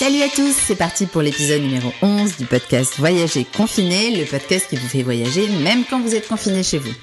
Salut 0.00 0.22
à 0.22 0.30
tous, 0.30 0.56
c'est 0.56 0.76
parti 0.76 1.04
pour 1.04 1.20
l'épisode 1.20 1.60
numéro 1.60 1.92
11 2.00 2.38
du 2.38 2.46
podcast 2.46 2.94
Voyager 2.96 3.44
confiné, 3.44 4.16
le 4.16 4.24
podcast 4.24 4.66
qui 4.70 4.76
vous 4.76 4.88
fait 4.88 5.02
voyager 5.02 5.46
même 5.46 5.84
quand 5.84 6.00
vous 6.00 6.14
êtes 6.14 6.26
confiné 6.26 6.62
chez 6.62 6.78
vous. 6.78 6.94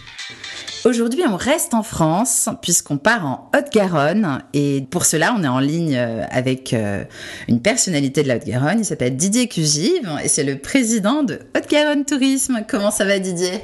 Aujourd'hui, 0.83 1.21
on 1.29 1.35
reste 1.35 1.75
en 1.75 1.83
France 1.83 2.49
puisqu'on 2.63 2.97
part 2.97 3.23
en 3.23 3.51
Haute-Garonne 3.55 4.43
et 4.53 4.81
pour 4.89 5.05
cela, 5.05 5.35
on 5.37 5.43
est 5.43 5.47
en 5.47 5.59
ligne 5.59 5.95
euh, 5.95 6.25
avec 6.31 6.73
euh, 6.73 7.03
une 7.47 7.61
personnalité 7.61 8.23
de 8.23 8.29
la 8.29 8.37
Haute-Garonne. 8.37 8.79
Il 8.79 8.85
s'appelle 8.85 9.15
Didier 9.15 9.47
Cugive 9.47 10.11
et 10.23 10.27
c'est 10.27 10.43
le 10.43 10.57
président 10.57 11.21
de 11.21 11.41
Haute-Garonne 11.55 12.03
Tourisme. 12.03 12.65
Comment 12.67 12.89
ça 12.89 13.05
va, 13.05 13.19
Didier? 13.19 13.61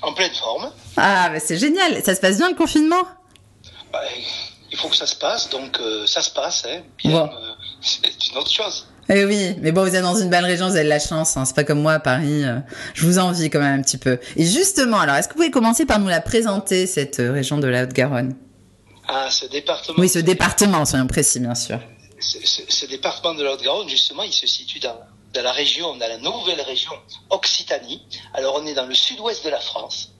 En 0.00 0.14
pleine 0.14 0.32
forme. 0.32 0.72
Ah, 0.96 1.28
bah 1.28 1.40
c'est 1.40 1.58
génial. 1.58 2.02
Ça 2.02 2.14
se 2.14 2.22
passe 2.22 2.38
bien 2.38 2.48
le 2.48 2.56
confinement? 2.56 3.04
Bah, 3.92 4.00
il 4.76 4.78
faut 4.78 4.88
que 4.88 4.96
ça 4.96 5.06
se 5.06 5.16
passe, 5.16 5.48
donc 5.50 5.78
euh, 5.80 6.06
ça 6.06 6.22
se 6.22 6.30
passe. 6.30 6.66
Hein. 6.68 6.82
Bien, 6.98 7.24
euh, 7.24 7.45
c'est 8.02 8.28
une 8.30 8.36
autre 8.38 8.50
chose. 8.50 8.86
Eh 9.08 9.24
oui, 9.24 9.54
mais 9.60 9.70
bon, 9.70 9.82
vous 9.84 9.94
êtes 9.94 10.02
dans 10.02 10.16
une 10.16 10.28
belle 10.30 10.44
région, 10.44 10.66
vous 10.66 10.74
avez 10.74 10.82
de 10.84 10.88
la 10.88 10.98
chance. 10.98 11.36
Hein. 11.36 11.44
C'est 11.44 11.54
pas 11.54 11.62
comme 11.62 11.80
moi 11.80 11.92
à 11.92 12.00
Paris. 12.00 12.42
euh, 12.44 12.58
Je 12.94 13.06
vous 13.06 13.18
envie 13.18 13.48
quand 13.50 13.60
même 13.60 13.78
un 13.78 13.82
petit 13.82 13.98
peu. 13.98 14.18
Et 14.36 14.44
justement, 14.44 14.98
alors, 14.98 15.14
est-ce 15.14 15.28
que 15.28 15.34
vous 15.34 15.38
pouvez 15.38 15.50
commencer 15.52 15.86
par 15.86 16.00
nous 16.00 16.08
la 16.08 16.20
présenter 16.20 16.86
cette 16.88 17.20
euh, 17.20 17.30
région 17.32 17.58
de 17.58 17.68
la 17.68 17.84
Haute-Garonne? 17.84 18.34
Ah, 19.06 19.28
ce 19.30 19.46
département. 19.46 19.96
Oui, 19.98 20.08
ce 20.08 20.18
département, 20.18 20.84
soyons 20.84 21.06
précis, 21.06 21.38
bien 21.38 21.54
sûr. 21.54 21.78
ce, 22.18 22.38
ce- 22.44 22.62
ce 22.68 22.86
département 22.86 23.34
de 23.34 23.44
la 23.44 23.52
Haute-Garonne, 23.52 23.88
justement, 23.88 24.24
il 24.24 24.32
se 24.32 24.48
situe 24.48 24.80
dans, 24.80 24.98
dans 25.32 25.42
la 25.42 25.52
région, 25.52 25.94
dans 25.96 26.08
la 26.08 26.18
nouvelle 26.18 26.60
région 26.62 26.90
Occitanie. 27.30 28.02
Alors, 28.34 28.58
on 28.60 28.66
est 28.66 28.74
dans 28.74 28.86
le 28.86 28.94
sud-ouest 28.94 29.44
de 29.44 29.50
la 29.50 29.60
France. 29.60 30.10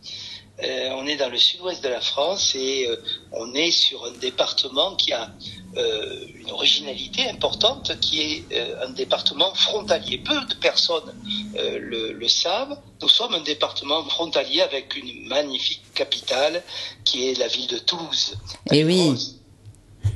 Euh, 0.64 0.90
on 0.94 1.06
est 1.06 1.16
dans 1.16 1.28
le 1.28 1.36
sud-ouest 1.36 1.84
de 1.84 1.88
la 1.88 2.00
France 2.00 2.54
et 2.54 2.86
euh, 2.88 2.96
on 3.32 3.52
est 3.54 3.70
sur 3.70 4.06
un 4.06 4.12
département 4.12 4.96
qui 4.96 5.12
a 5.12 5.30
euh, 5.76 6.24
une 6.34 6.50
originalité 6.50 7.28
importante, 7.28 7.92
qui 8.00 8.22
est 8.22 8.44
euh, 8.52 8.86
un 8.86 8.90
département 8.90 9.52
frontalier. 9.54 10.18
Peu 10.18 10.40
de 10.46 10.54
personnes 10.54 11.14
euh, 11.58 11.78
le, 11.78 12.12
le 12.12 12.28
savent. 12.28 12.78
Nous 13.02 13.08
sommes 13.08 13.34
un 13.34 13.42
département 13.42 14.02
frontalier 14.04 14.62
avec 14.62 14.96
une 14.96 15.28
magnifique 15.28 15.82
capitale 15.94 16.62
qui 17.04 17.28
est 17.28 17.38
la 17.38 17.48
ville 17.48 17.66
de 17.66 17.78
Toulouse. 17.78 18.38
Eh 18.72 18.84
oui. 18.84 19.36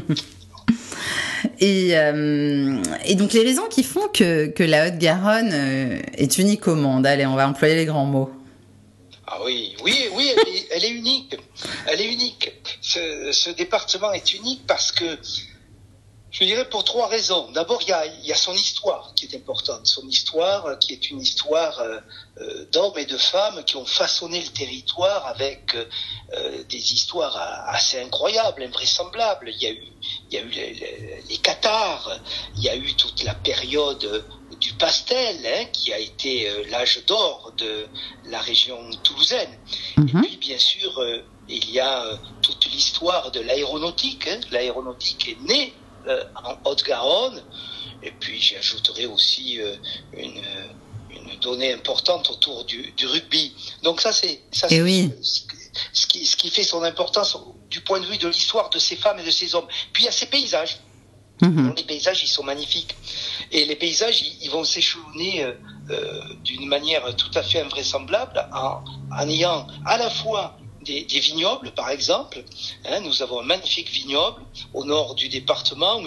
Et, 1.62 1.98
euh, 1.98 2.82
et 3.06 3.16
donc 3.16 3.34
les 3.34 3.44
raisons 3.44 3.68
qui 3.70 3.84
font 3.84 4.08
que, 4.14 4.48
que 4.48 4.64
la 4.64 4.88
Haute-Garonne 4.88 5.52
euh, 5.52 6.00
est 6.14 6.38
unique 6.38 6.68
au 6.68 6.76
monde, 6.76 7.06
allez, 7.06 7.26
on 7.26 7.36
va 7.36 7.48
employer 7.48 7.76
les 7.76 7.86
grands 7.86 8.06
mots. 8.06 8.30
Ah 9.32 9.38
oui, 9.44 9.76
oui, 9.84 10.10
oui, 10.14 10.34
elle 10.72 10.84
est, 10.84 10.90
unique. 10.90 11.36
Elle 11.86 12.02
est 12.02 12.12
unique. 12.12 12.52
Ce, 12.82 13.52
département 13.52 14.12
est 14.12 14.34
unique 14.34 14.66
parce 14.66 14.92
que, 14.92 15.20
je 16.32 16.44
dirais 16.46 16.68
pour 16.68 16.84
trois 16.84 17.08
raisons. 17.08 17.52
D'abord, 17.52 17.80
il 17.84 17.90
y 17.90 18.32
a, 18.32 18.36
son 18.36 18.54
histoire 18.54 19.14
qui 19.16 19.28
est 19.28 19.36
importante. 19.36 19.86
Son 19.86 20.08
histoire 20.08 20.66
euh, 20.66 20.76
qui 20.78 20.94
est 20.94 21.12
une 21.12 21.22
histoire 21.22 21.80
euh, 21.80 22.00
euh, 22.42 22.66
d'hommes 22.72 22.98
et 22.98 23.06
de 23.06 23.18
femmes 23.18 23.64
qui 23.66 23.76
ont 23.76 23.86
façonné 23.86 24.42
le 24.42 24.50
territoire 24.50 25.28
avec 25.28 25.78
des 26.68 26.94
histoires 26.94 27.38
assez 27.68 28.00
incroyables, 28.00 28.64
invraisemblables. 28.64 29.50
Il 29.50 29.62
y 29.62 29.68
a 29.68 30.42
eu, 30.42 30.50
les, 30.50 30.74
les, 30.74 31.24
les 31.30 31.38
Cathares, 31.38 32.20
il 32.56 32.64
y 32.64 32.70
a 32.70 32.76
eu 32.76 32.96
toute 32.96 33.24
la 33.24 33.36
période 33.36 34.26
du 34.60 34.74
pastel, 34.74 35.46
hein, 35.46 35.66
qui 35.72 35.94
a 35.94 36.00
été 36.00 36.50
euh, 36.50 36.64
l'âge 36.70 37.04
d'or 37.06 37.54
de 37.58 37.90
la 38.24 38.42
région 38.42 38.90
toulousaine. 39.04 39.58
Et 39.98 40.02
Mhm. 40.02 40.22
puis, 40.22 40.38
bien 40.38 40.58
sûr, 40.60 41.00
euh, 41.00 41.22
il 41.48 41.70
y 41.70 41.80
a 41.80 42.04
euh, 42.06 42.18
toute 42.42 42.66
l'histoire 42.66 43.32
de 43.32 43.40
l'aéronautique. 43.40 44.28
hein. 44.28 44.40
L'aéronautique 44.52 45.28
est 45.30 45.40
née 45.42 45.74
euh, 46.08 46.24
en 46.44 46.58
Haute-Garonne. 46.70 47.44
Et 48.02 48.12
puis, 48.12 48.40
j'ajouterai 48.42 49.06
aussi 49.06 49.60
euh, 49.62 49.76
une, 50.14 50.42
une 51.10 51.36
donnée 51.40 51.74
importante 51.74 52.30
autour 52.30 52.66
du, 52.66 52.92
du 52.94 53.08
rugby. 53.08 53.56
Donc, 53.84 54.02
ça, 54.02 54.12
c'est 54.14 54.44
ça, 54.52 54.68
Eh 54.70 54.76
c'est 54.76 54.82
oui. 54.82 55.10
ce, 55.24 55.42
ce 55.94 56.08
qui, 56.08 56.26
ce 56.26 56.36
qui 56.36 56.50
fait 56.50 56.64
son 56.64 56.84
importance 56.84 57.38
du 57.70 57.82
point 57.82 58.00
de 58.00 58.06
vue 58.06 58.18
de 58.18 58.28
l'histoire 58.28 58.70
de 58.70 58.80
ces 58.80 58.96
femmes 58.98 59.20
et 59.20 59.24
de 59.24 59.32
ces 59.32 59.56
hommes. 59.56 59.68
Puis, 59.94 60.04
il 60.04 60.06
y 60.06 60.10
a 60.10 60.12
ces 60.12 60.26
paysages. 60.28 60.78
Mhm. 61.42 61.74
Les 61.76 61.84
paysages, 61.84 62.24
ils 62.24 62.28
sont 62.28 62.44
magnifiques. 62.44 62.96
Et 63.52 63.66
les 63.66 63.76
paysages, 63.76 64.22
ils, 64.42 64.50
vont 64.50 64.64
s'échelonner 64.64 65.44
euh, 65.44 65.54
euh, 65.90 66.22
d'une 66.44 66.68
manière 66.68 67.16
tout 67.16 67.32
à 67.36 67.44
fait 67.44 67.62
invraisemblable 67.62 68.46
en, 68.54 69.30
ayant 69.30 69.66
à 69.86 69.98
la 69.98 70.10
fois 70.10 70.58
des, 70.82 71.04
vignobles, 71.20 71.72
par 71.72 71.90
exemple. 71.90 72.44
Hein, 72.86 73.00
nous 73.02 73.22
avons 73.22 73.40
un 73.40 73.44
magnifique 73.44 73.90
vignoble 73.90 74.42
au 74.74 74.84
nord 74.84 75.16
du 75.16 75.30
département, 75.30 76.02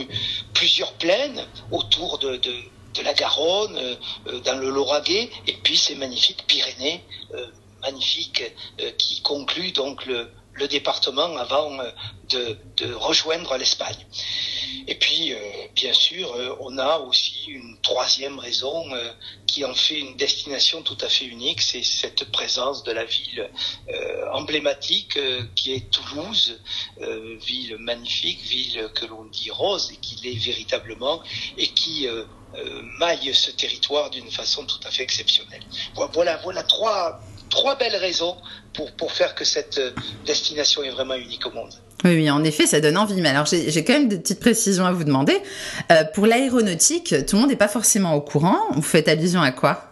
plusieurs 0.52 0.92
plaines 0.94 1.46
autour 1.70 2.18
de, 2.18 2.36
de, 2.36 3.02
la 3.02 3.14
Garonne, 3.14 3.76
euh, 4.26 4.40
dans 4.40 4.58
le 4.58 4.70
Lauragais, 4.70 5.30
et 5.46 5.54
puis 5.62 5.76
ces 5.76 5.94
magnifiques 5.94 6.44
Pyrénées, 6.46 7.02
magnifiques, 7.80 8.44
qui 8.98 9.22
concluent 9.22 9.72
donc 9.72 10.06
le, 10.06 10.28
le 10.54 10.68
département 10.68 11.36
avant 11.36 11.78
euh, 11.80 11.90
de, 12.24 12.92
rejoindre 12.94 13.56
l'Espagne. 13.56 14.06
Et 14.86 14.94
puis, 14.96 15.32
euh, 15.32 15.38
bien 15.74 15.92
sûr, 15.92 16.32
euh, 16.34 16.56
on 16.60 16.76
a 16.78 16.98
aussi 16.98 17.44
une 17.46 17.78
troisième 17.80 18.38
raison 18.38 18.84
qui 19.46 19.64
en 19.64 19.74
fait 19.74 19.98
une 19.98 20.16
destination 20.16 20.82
tout 20.82 20.96
à 21.00 21.08
fait 21.08 21.24
unique, 21.26 21.60
c'est 21.60 21.82
cette 21.82 22.30
présence 22.32 22.82
de 22.84 22.92
la 22.92 23.04
ville 23.04 23.50
emblématique 24.32 25.18
qui 25.54 25.72
est 25.74 25.90
Toulouse, 25.92 26.60
ville 26.98 27.76
magnifique, 27.78 28.40
ville 28.42 28.88
que 28.94 29.04
l'on 29.06 29.24
dit 29.26 29.50
rose 29.50 29.90
et 29.92 29.96
qui 29.98 30.16
l'est 30.22 30.38
véritablement, 30.38 31.22
et 31.56 31.68
qui 31.74 32.08
maille 32.98 33.34
ce 33.34 33.50
territoire 33.50 34.10
d'une 34.10 34.30
façon 34.30 34.64
tout 34.64 34.80
à 34.84 34.90
fait 34.90 35.02
exceptionnelle. 35.02 35.62
Vo- 35.96 36.08
Voilà, 36.12 36.38
voilà 36.38 36.62
trois, 36.62 37.31
trois 37.52 37.76
belles 37.76 37.96
raisons 37.96 38.36
pour, 38.72 38.90
pour 38.92 39.12
faire 39.12 39.34
que 39.34 39.44
cette 39.44 39.78
euh, 39.78 39.92
destination 40.24 40.82
est 40.82 40.90
vraiment 40.90 41.14
unique 41.14 41.46
au 41.46 41.50
monde. 41.50 41.72
Oui, 42.04 42.14
oui, 42.16 42.30
en 42.30 42.42
effet, 42.42 42.66
ça 42.66 42.80
donne 42.80 42.96
envie. 42.96 43.20
Mais 43.20 43.28
alors, 43.28 43.46
j'ai 43.46 43.84
quand 43.84 43.92
même 43.92 44.08
des 44.08 44.18
petites 44.18 44.40
précisions 44.40 44.86
à 44.86 44.92
vous 44.92 45.04
demander. 45.04 45.40
Euh, 45.92 46.04
pour 46.14 46.26
l'aéronautique, 46.26 47.14
tout 47.26 47.36
le 47.36 47.42
monde 47.42 47.50
n'est 47.50 47.56
pas 47.56 47.68
forcément 47.68 48.14
au 48.14 48.22
courant. 48.22 48.58
Vous 48.72 48.82
faites 48.82 49.06
allusion 49.06 49.42
à 49.42 49.52
quoi? 49.52 49.84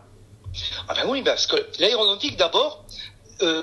Ah 0.89 0.95
ben 0.95 1.05
oui, 1.07 1.23
parce 1.23 1.47
que 1.47 1.57
l'aéronautique, 1.79 2.37
d'abord, 2.37 2.85
euh, 3.43 3.63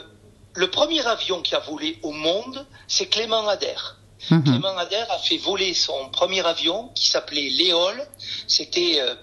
le 0.55 0.67
premier 0.69 1.05
avion 1.05 1.41
qui 1.41 1.55
a 1.55 1.59
volé 1.59 1.97
au 2.03 2.11
monde, 2.11 2.65
c'est 2.87 3.07
Clément 3.07 3.47
Adair. 3.47 3.97
Mhm. 4.29 4.43
Clément 4.43 4.77
Adair 4.77 5.07
a 5.09 5.17
fait 5.17 5.37
voler 5.37 5.73
son 5.73 6.09
premier 6.11 6.45
avion 6.45 6.89
qui 6.95 7.09
s'appelait 7.09 7.49
Léol. 7.49 8.01
C'était 8.47 8.99
euh, 9.01 9.15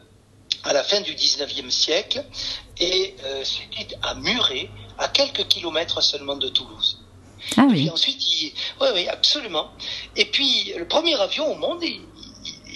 à 0.63 0.73
la 0.73 0.85
fin 0.85 1.01
du 1.01 1.15
19e 1.15 1.71
siècle 1.71 2.25
et 2.79 3.15
euh, 3.25 3.45
c'était 3.45 3.97
à 4.03 4.15
Muret, 4.15 4.71
à 4.99 5.09
quelques 5.09 5.47
kilomètres 5.49 6.03
seulement 6.03 6.37
de 6.37 6.49
Toulouse. 6.49 7.01
Ah 7.57 7.63
Et 7.63 7.65
oui. 7.67 7.75
puis 7.83 7.91
ensuite, 7.91 8.33
il... 8.43 8.53
oui, 8.81 8.89
oui, 8.95 9.09
absolument. 9.09 9.71
Et 10.17 10.25
puis, 10.25 10.73
le 10.77 10.87
premier 10.89 11.15
avion 11.21 11.53
au 11.53 11.57
monde, 11.57 11.83
il, 11.83 12.01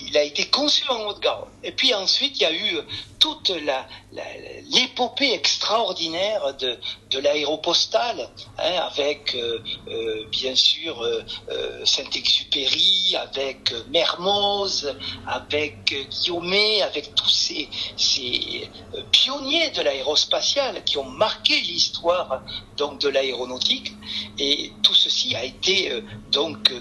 il- 0.08 0.16
a 0.18 0.22
été 0.22 0.46
conçu 0.46 0.84
en 0.88 1.06
Haute-Garonne. 1.06 1.48
Et 1.62 1.72
puis 1.72 1.94
ensuite, 1.94 2.38
il 2.40 2.42
y 2.42 2.46
a 2.46 2.52
eu 2.52 2.78
toute 3.18 3.50
l'épopée 4.70 5.32
extraordinaire 5.32 6.54
de, 6.56 6.78
de 7.10 7.18
l'aéropostale, 7.18 8.28
hein, 8.58 8.74
avec 8.90 9.34
euh, 9.34 9.58
euh, 9.88 10.24
bien 10.30 10.54
sûr 10.54 11.02
euh, 11.02 11.24
Saint-Exupéry, 11.84 13.16
avec 13.16 13.72
Mermoz, 13.88 14.94
avec 15.26 15.94
Guillaumet, 16.10 16.82
avec 16.82 17.14
tous 17.14 17.28
ces, 17.28 17.68
ces 17.96 18.70
pionniers 19.10 19.70
de 19.70 19.82
l'aérospatiale 19.82 20.84
qui 20.84 20.98
ont 20.98 21.04
marqué 21.10 21.60
l'histoire 21.60 22.42
donc 22.76 23.00
de 23.00 23.08
l'aéronautique. 23.08 23.92
Et 24.38 24.72
tout 24.82 24.94
ceci 24.94 25.34
a 25.34 25.44
été 25.44 25.92
donc 26.30 26.72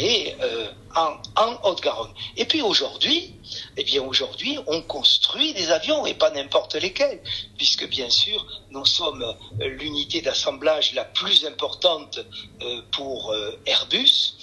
euh, 0.00 0.66
en, 0.94 1.58
Haute-Garonne. 1.64 2.12
Et 2.36 2.44
puis 2.44 2.62
aujourd'hui, 2.62 3.34
eh 3.76 3.84
bien 3.84 4.02
aujourd'hui, 4.02 4.58
on 4.66 4.80
construit 4.82 5.52
des 5.54 5.70
avions 5.70 6.06
et 6.06 6.14
pas 6.14 6.30
n'importe 6.30 6.74
lesquels, 6.76 7.20
puisque 7.56 7.88
bien 7.88 8.08
sûr, 8.10 8.46
nous 8.70 8.84
sommes 8.84 9.22
euh, 9.22 9.68
l'unité 9.68 10.20
d'assemblage 10.20 10.94
la 10.94 11.04
plus 11.04 11.44
importante 11.46 12.20
euh, 12.62 12.80
pour 12.92 13.34
Airbus. 13.66 14.34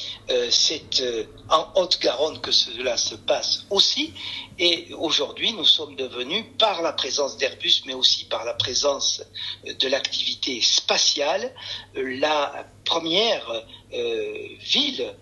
C'est 0.49 1.03
en 1.49 1.67
Haute-Garonne 1.75 2.41
que 2.41 2.51
cela 2.51 2.97
se 2.97 3.15
passe 3.15 3.65
aussi. 3.69 4.13
Et 4.57 4.93
aujourd'hui, 4.97 5.53
nous 5.53 5.65
sommes 5.65 5.95
devenus, 5.95 6.45
par 6.57 6.81
la 6.81 6.93
présence 6.93 7.37
d'Airbus, 7.37 7.83
mais 7.85 7.93
aussi 7.93 8.25
par 8.25 8.43
la 8.45 8.53
présence 8.53 9.21
de 9.65 9.87
l'activité 9.87 10.61
spatiale, 10.61 11.53
la 11.95 12.65
première 12.85 13.63
ville 13.91 15.13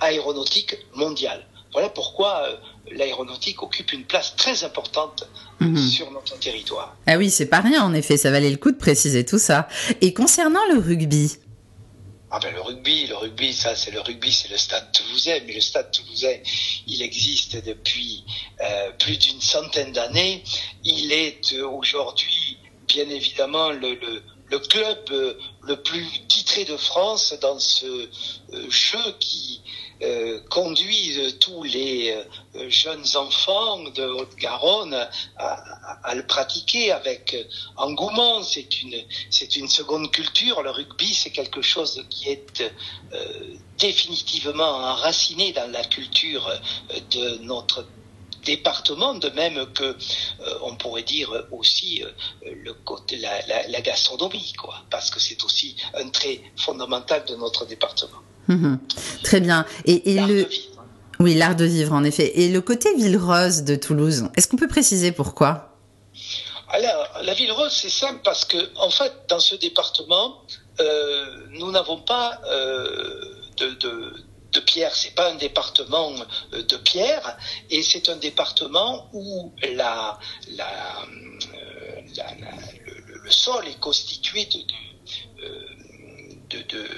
aéronautique 0.00 0.76
mondiale. 0.94 1.46
Voilà 1.72 1.88
pourquoi 1.90 2.42
euh, 2.46 2.56
l'aéronautique 2.92 3.62
occupe 3.62 3.92
une 3.92 4.04
place 4.04 4.34
très 4.36 4.64
importante 4.64 5.28
euh, 5.62 5.64
Mhm. 5.66 5.76
sur 5.88 6.10
notre 6.10 6.38
territoire. 6.38 6.96
Ah 7.06 7.16
oui, 7.16 7.30
c'est 7.30 7.46
pas 7.46 7.60
rien, 7.60 7.82
en 7.82 7.92
effet. 7.94 8.16
Ça 8.16 8.30
valait 8.30 8.50
le 8.50 8.56
coup 8.56 8.70
de 8.70 8.76
préciser 8.76 9.24
tout 9.24 9.38
ça. 9.38 9.68
Et 10.00 10.12
concernant 10.14 10.60
le 10.72 10.78
rugby, 10.78 11.36
ah 12.30 12.38
ben 12.42 12.52
le 12.52 12.60
rugby, 12.60 13.06
le 13.06 13.16
rugby, 13.16 13.52
ça 13.54 13.74
c'est 13.76 13.90
le 13.92 14.00
rugby, 14.00 14.32
c'est 14.32 14.50
le 14.50 14.56
stade 14.58 14.90
toulousain, 14.92 15.38
mais 15.46 15.54
le 15.54 15.60
stade 15.60 15.90
toulousain, 15.92 16.34
il 16.86 17.00
existe 17.02 17.64
depuis 17.64 18.24
euh, 18.60 18.90
plus 18.98 19.16
d'une 19.16 19.40
centaine 19.40 19.92
d'années. 19.92 20.42
Il 20.84 21.12
est 21.12 21.52
euh, 21.54 21.66
aujourd'hui, 21.68 22.58
bien 22.88 23.08
évidemment, 23.08 23.70
le, 23.70 23.94
le, 23.94 24.22
le 24.50 24.58
club 24.58 24.98
euh, 25.12 25.34
le 25.62 25.76
plus 25.82 26.04
titré 26.46 26.64
de 26.64 26.76
France 26.76 27.34
dans 27.40 27.58
ce 27.58 27.86
euh, 27.86 28.70
jeu 28.70 29.16
qui 29.18 29.60
euh, 30.02 30.40
conduit 30.48 31.34
tous 31.40 31.64
les 31.64 32.14
jeunes 32.68 33.04
enfants 33.16 33.82
de 33.82 34.04
Haute-Garonne 34.04 34.94
à, 35.36 35.48
à, 36.04 36.14
le 36.14 36.24
pratiquer 36.24 36.92
avec 36.92 37.36
engouement. 37.76 38.42
C'est 38.42 38.82
une, 38.82 39.02
c'est 39.30 39.56
une 39.56 39.68
seconde 39.68 40.10
culture. 40.10 40.62
Le 40.62 40.70
rugby, 40.70 41.12
c'est 41.14 41.30
quelque 41.30 41.62
chose 41.62 42.04
qui 42.10 42.28
est 42.28 42.62
définitivement 43.78 44.70
enraciné 44.92 45.52
dans 45.52 45.70
la 45.70 45.84
culture 45.84 46.48
de 47.10 47.38
notre 47.38 47.84
département, 48.46 49.14
de 49.14 49.28
même 49.30 49.66
que 49.74 49.84
euh, 49.84 49.94
on 50.62 50.76
pourrait 50.76 51.02
dire 51.02 51.30
aussi 51.52 52.02
euh, 52.02 52.50
le 52.64 52.72
côté 52.72 53.16
la, 53.16 53.46
la, 53.46 53.68
la, 53.68 53.80
gastronomie, 53.80 54.52
quoi, 54.58 54.76
parce 54.90 55.10
que 55.10 55.20
c'est 55.20 55.42
aussi 55.44 55.76
un 55.94 56.08
trait 56.08 56.40
fondamental 56.56 57.24
de 57.26 57.34
notre 57.36 57.66
département. 57.66 58.20
Mmh, 58.48 58.76
très 59.24 59.40
bien. 59.40 59.66
Et, 59.84 60.12
et 60.12 60.20
le 60.20 60.48
oui, 61.18 61.34
l'art 61.34 61.56
de 61.56 61.64
vivre 61.64 61.92
en 61.94 62.04
effet. 62.04 62.40
Et 62.40 62.48
le 62.48 62.60
côté 62.60 62.94
ville 62.94 63.16
rose 63.16 63.62
de 63.62 63.74
Toulouse, 63.74 64.28
est-ce 64.36 64.48
qu'on 64.48 64.56
peut 64.56 64.68
préciser 64.68 65.12
pourquoi? 65.12 65.72
Alors, 66.68 67.08
la 67.22 67.32
ville 67.32 67.52
rose, 67.52 67.72
c'est 67.72 67.90
simple 67.90 68.20
parce 68.22 68.44
que 68.44 68.58
en 68.76 68.90
fait, 68.90 69.12
dans 69.28 69.40
ce 69.40 69.54
département, 69.54 70.42
euh, 70.80 71.46
nous 71.50 71.70
n'avons 71.70 71.98
pas 71.98 72.40
euh, 72.46 73.20
de, 73.56 73.70
de 73.70 74.12
de 74.56 74.60
Pierre, 74.60 74.94
c'est 74.94 75.14
pas 75.14 75.30
un 75.30 75.34
département 75.34 76.12
euh, 76.52 76.62
de 76.62 76.76
Pierre, 76.76 77.36
et 77.70 77.82
c'est 77.82 78.08
un 78.08 78.16
département 78.16 79.08
où 79.12 79.52
la, 79.62 80.18
la, 80.52 81.02
euh, 81.02 82.00
la, 82.16 82.24
la 82.24 82.52
le, 82.86 83.18
le, 83.24 83.30
sol 83.30 83.68
est 83.68 83.78
constitué 83.78 84.46
de, 84.46 84.58
de, 84.58 85.44
euh, 85.44 85.68
de, 86.50 86.58
de 86.62 86.88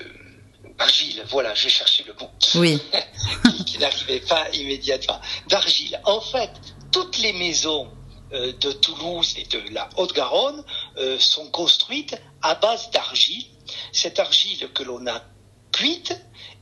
argile. 0.79 1.23
Voilà, 1.29 1.53
j'ai 1.55 1.69
cherché 1.69 2.05
le 2.07 2.15
mot. 2.15 2.31
Oui. 2.55 2.81
qui, 3.57 3.65
qui 3.65 3.79
n'arrivait 3.79 4.21
pas 4.21 4.49
immédiatement. 4.51 5.21
D'argile. 5.49 6.01
En 6.05 6.21
fait, 6.21 6.53
toutes 6.93 7.19
les 7.19 7.33
maisons 7.33 7.91
de 8.31 8.73
Toulouse 8.73 9.35
et 9.39 9.45
de 9.45 9.73
la 9.73 9.89
Haute-Garonne 9.97 10.63
euh, 10.99 11.19
sont 11.19 11.47
construites 11.51 12.15
à 12.43 12.55
base 12.55 12.91
d'argile. 12.91 13.45
Cette 13.93 14.19
argile 14.19 14.69
que 14.75 14.83
l'on 14.83 15.07
a 15.07 15.23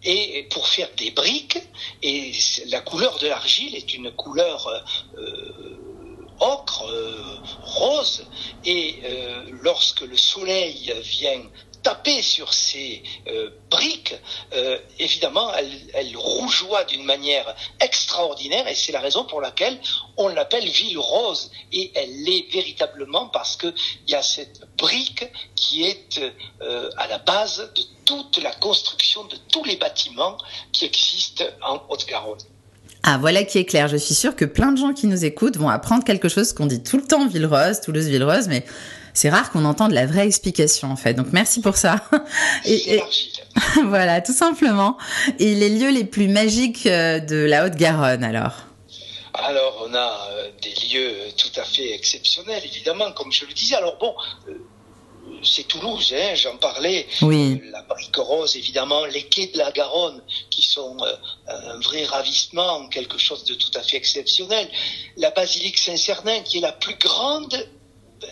et 0.04 0.46
pour 0.50 0.68
faire 0.68 0.88
des 0.96 1.10
briques. 1.10 1.58
Et 2.02 2.32
la 2.68 2.80
couleur 2.80 3.18
de 3.18 3.26
l'argile 3.26 3.74
est 3.74 3.94
une 3.94 4.10
couleur 4.12 4.68
euh, 5.18 5.76
ocre, 6.40 6.84
euh, 6.88 7.38
rose. 7.62 8.26
Et 8.64 9.00
euh, 9.04 9.44
lorsque 9.62 10.02
le 10.02 10.16
soleil 10.16 10.92
vient 11.02 11.42
taper 11.86 12.20
sur 12.20 12.52
ces 12.52 13.00
euh, 13.28 13.50
briques, 13.70 14.16
euh, 14.54 14.76
évidemment, 14.98 15.54
elle, 15.54 15.70
elle 15.94 16.16
rougeoie 16.16 16.82
d'une 16.82 17.04
manière 17.04 17.54
extraordinaire 17.78 18.66
et 18.66 18.74
c'est 18.74 18.90
la 18.90 18.98
raison 18.98 19.22
pour 19.22 19.40
laquelle 19.40 19.78
on 20.16 20.26
l'appelle 20.26 20.68
ville 20.68 20.98
rose. 20.98 21.52
Et 21.70 21.92
elle 21.94 22.24
l'est 22.24 22.50
véritablement 22.50 23.28
parce 23.28 23.56
qu'il 23.56 23.72
y 24.08 24.16
a 24.16 24.22
cette 24.22 24.62
brique 24.76 25.26
qui 25.54 25.84
est 25.84 26.20
euh, 26.60 26.90
à 26.96 27.06
la 27.06 27.18
base 27.18 27.70
de 27.76 27.82
toute 28.04 28.38
la 28.38 28.50
construction 28.50 29.22
de 29.22 29.36
tous 29.52 29.62
les 29.62 29.76
bâtiments 29.76 30.38
qui 30.72 30.86
existent 30.86 31.44
en 31.62 31.80
Haute-Garonne. 31.88 32.55
Ah, 33.08 33.18
voilà 33.18 33.44
qui 33.44 33.58
est 33.58 33.64
clair. 33.64 33.86
Je 33.86 33.96
suis 33.96 34.16
sûre 34.16 34.34
que 34.34 34.44
plein 34.44 34.72
de 34.72 34.78
gens 34.78 34.92
qui 34.92 35.06
nous 35.06 35.24
écoutent 35.24 35.56
vont 35.56 35.68
apprendre 35.68 36.02
quelque 36.02 36.28
chose 36.28 36.52
qu'on 36.52 36.66
dit 36.66 36.82
tout 36.82 36.96
le 36.96 37.04
temps 37.04 37.28
Ville-Rose, 37.28 37.80
Toulouse-Ville-Rose, 37.80 38.48
mais 38.48 38.64
c'est 39.14 39.30
rare 39.30 39.52
qu'on 39.52 39.64
entende 39.64 39.92
la 39.92 40.06
vraie 40.06 40.26
explication 40.26 40.90
en 40.90 40.96
fait. 40.96 41.14
Donc 41.14 41.28
merci 41.30 41.60
pour 41.60 41.76
ça. 41.76 42.02
Et, 42.64 42.96
et 42.96 43.02
voilà, 43.84 44.20
tout 44.20 44.32
simplement. 44.32 44.98
Et 45.38 45.54
les 45.54 45.68
lieux 45.68 45.90
les 45.90 46.04
plus 46.04 46.26
magiques 46.26 46.86
euh, 46.86 47.20
de 47.20 47.36
la 47.36 47.66
Haute-Garonne 47.66 48.24
alors? 48.24 48.64
Alors 49.34 49.86
on 49.88 49.94
a 49.94 50.28
euh, 50.32 50.50
des 50.60 50.74
lieux 50.88 51.12
tout 51.36 51.60
à 51.60 51.64
fait 51.64 51.94
exceptionnels 51.94 52.62
évidemment, 52.64 53.12
comme 53.12 53.30
je 53.30 53.46
le 53.46 53.52
disais. 53.52 53.76
Alors 53.76 53.98
bon. 53.98 54.14
Euh, 54.48 54.54
c'est 55.42 55.68
Toulouse, 55.68 56.14
hein, 56.16 56.34
j'en 56.34 56.56
parlais. 56.56 57.06
Oui. 57.22 57.60
La 57.70 57.82
brique 57.82 58.16
rose, 58.16 58.56
évidemment, 58.56 59.04
les 59.06 59.24
quais 59.24 59.48
de 59.48 59.58
la 59.58 59.70
Garonne, 59.72 60.22
qui 60.50 60.62
sont 60.62 60.96
euh, 61.00 61.14
un 61.48 61.80
vrai 61.80 62.04
ravissement, 62.04 62.88
quelque 62.88 63.18
chose 63.18 63.44
de 63.44 63.54
tout 63.54 63.70
à 63.74 63.82
fait 63.82 63.96
exceptionnel. 63.96 64.68
La 65.16 65.30
basilique 65.30 65.78
Saint-Cernin, 65.78 66.40
qui 66.40 66.58
est 66.58 66.60
la 66.60 66.72
plus 66.72 66.96
grande 66.96 67.68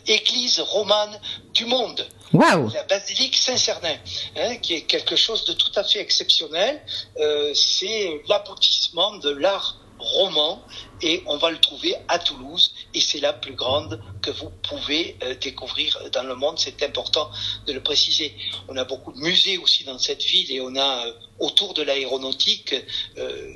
église 0.07 0.61
romane 0.61 1.21
du 1.53 1.67
monde. 1.67 2.07
Wow. 2.33 2.71
La 2.71 2.83
basilique 2.85 3.37
Saint-Cernin, 3.37 3.97
hein, 4.37 4.57
qui 4.57 4.75
est 4.75 4.83
quelque 4.83 5.17
chose 5.17 5.45
de 5.45 5.53
tout 5.53 5.73
à 5.77 5.85
fait 5.85 6.01
exceptionnel. 6.01 6.81
Euh, 7.19 7.53
c'est 7.55 8.23
l'aboutissement 8.29 9.17
de 9.17 9.31
l'art 9.31 9.77
roman 10.05 10.63
et 11.03 11.23
on 11.27 11.37
va 11.37 11.51
le 11.51 11.59
trouver 11.59 11.95
à 12.09 12.19
Toulouse 12.19 12.75
et 12.95 13.01
c'est 13.01 13.21
la 13.21 13.33
plus 13.33 13.55
grande 13.55 14.01
que 14.23 14.31
vous 14.31 14.51
pouvez 14.69 15.17
euh, 15.23 15.35
découvrir 15.35 15.99
dans 16.13 16.23
le 16.23 16.35
monde. 16.35 16.59
C'est 16.59 16.83
important 16.83 17.31
de 17.67 17.73
le 17.73 17.83
préciser. 17.83 18.35
On 18.69 18.77
a 18.77 18.85
beaucoup 18.85 19.13
de 19.13 19.19
musées 19.19 19.59
aussi 19.59 19.85
dans 19.85 19.99
cette 19.99 20.23
ville 20.23 20.51
et 20.53 20.61
on 20.61 20.77
a 20.77 21.07
euh, 21.07 21.13
autour 21.41 21.75
de 21.75 21.83
l'aéronautique 21.83 22.75
euh, 23.19 23.53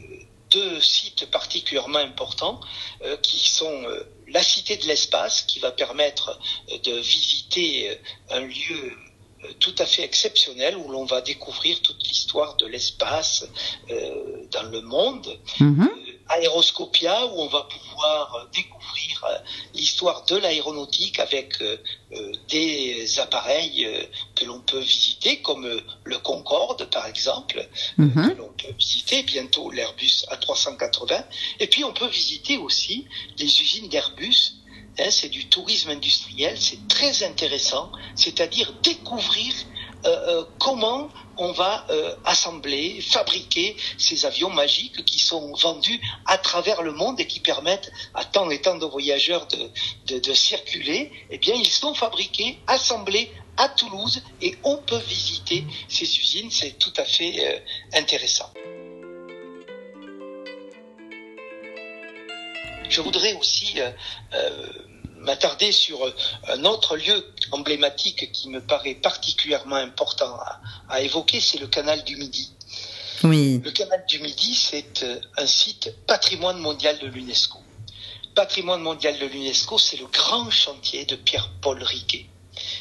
deux 0.50 0.80
sites 0.80 1.30
particulièrement 1.30 1.98
importants 1.98 2.58
qui 3.20 3.50
sont 3.50 3.84
la 4.28 4.42
Cité 4.42 4.78
de 4.78 4.86
l'espace 4.86 5.42
qui 5.42 5.58
va 5.58 5.72
permettre 5.72 6.40
de 6.84 6.92
visiter 6.92 8.00
un 8.30 8.40
lieu 8.40 8.96
tout 9.60 9.74
à 9.78 9.86
fait 9.86 10.02
exceptionnel 10.02 10.76
où 10.76 10.88
l'on 10.90 11.04
va 11.04 11.20
découvrir 11.20 11.80
toute 11.82 12.02
l'histoire 12.06 12.56
de 12.56 12.66
l'espace 12.66 13.44
euh, 13.90 14.46
dans 14.50 14.64
le 14.64 14.80
monde. 14.80 15.38
Euh, 15.60 15.86
Aéroscopia 16.30 17.24
où 17.26 17.40
on 17.40 17.46
va 17.48 17.62
pouvoir 17.62 18.48
découvrir 18.54 19.24
euh, 19.24 19.38
l'histoire 19.74 20.24
de 20.26 20.36
l'aéronautique 20.36 21.18
avec 21.20 21.60
euh, 21.62 21.78
euh, 22.12 22.32
des 22.50 23.18
appareils 23.18 23.86
euh, 23.86 24.02
que 24.34 24.44
l'on 24.44 24.60
peut 24.60 24.78
visiter 24.80 25.40
comme 25.40 25.64
euh, 25.66 25.80
le 26.04 26.18
Concorde 26.18 26.84
par 26.90 27.06
exemple 27.06 27.66
Mhm. 27.96 28.30
que 28.30 28.38
l'on 28.38 28.52
peut 28.52 28.72
visiter 28.78 29.22
bientôt 29.22 29.70
l'Airbus 29.70 30.24
A380 30.30 31.24
et 31.60 31.66
puis 31.66 31.82
on 31.84 31.92
peut 31.92 32.08
visiter 32.08 32.58
aussi 32.58 33.06
les 33.38 33.46
usines 33.46 33.88
d'Airbus 33.88 34.52
c'est 35.10 35.28
du 35.28 35.48
tourisme 35.48 35.90
industriel, 35.90 36.60
c'est 36.60 36.88
très 36.88 37.22
intéressant, 37.22 37.90
c'est-à-dire 38.16 38.72
découvrir 38.82 39.54
euh, 40.04 40.08
euh, 40.08 40.44
comment 40.60 41.08
on 41.38 41.50
va 41.52 41.86
euh, 41.90 42.14
assembler, 42.24 43.00
fabriquer 43.00 43.76
ces 43.96 44.26
avions 44.26 44.50
magiques 44.50 45.04
qui 45.04 45.18
sont 45.18 45.54
vendus 45.54 46.00
à 46.26 46.38
travers 46.38 46.82
le 46.82 46.92
monde 46.92 47.18
et 47.20 47.26
qui 47.26 47.40
permettent 47.40 47.90
à 48.14 48.24
tant 48.24 48.48
et 48.50 48.60
tant 48.60 48.76
de 48.76 48.86
voyageurs 48.86 49.46
de, 50.06 50.32
circuler. 50.32 51.10
Eh 51.30 51.38
bien, 51.38 51.54
ils 51.54 51.66
sont 51.66 51.94
fabriqués, 51.94 52.58
assemblés 52.66 53.32
à 53.56 53.68
Toulouse 53.68 54.22
et 54.40 54.56
on 54.62 54.76
peut 54.76 55.00
visiter 55.08 55.64
ces 55.88 56.04
usines, 56.04 56.50
c'est 56.50 56.78
tout 56.78 56.92
à 56.96 57.04
fait 57.04 57.62
intéressant. 57.92 58.52
Je 62.88 63.00
voudrais 63.00 63.34
aussi 63.34 63.80
euh, 63.80 63.90
euh, 64.34 64.66
m'attarder 65.18 65.72
sur 65.72 65.98
un 66.48 66.64
autre 66.64 66.96
lieu 66.96 67.26
emblématique 67.50 68.32
qui 68.32 68.48
me 68.48 68.60
paraît 68.60 68.94
particulièrement 68.94 69.76
important 69.76 70.34
à, 70.36 70.60
à 70.88 71.00
évoquer, 71.02 71.40
c'est 71.40 71.58
le 71.58 71.66
canal 71.66 72.02
du 72.04 72.16
Midi. 72.16 72.52
Oui. 73.24 73.60
Le 73.64 73.70
canal 73.72 74.04
du 74.08 74.20
Midi, 74.20 74.54
c'est 74.54 75.02
euh, 75.02 75.20
un 75.36 75.46
site 75.46 75.94
patrimoine 76.06 76.58
mondial 76.58 76.98
de 76.98 77.06
l'UNESCO. 77.06 77.58
Patrimoine 78.34 78.82
mondial 78.82 79.18
de 79.18 79.26
l'UNESCO, 79.26 79.78
c'est 79.78 79.96
le 79.96 80.06
grand 80.06 80.48
chantier 80.50 81.04
de 81.04 81.16
Pierre-Paul 81.16 81.82
Riquet 81.82 82.26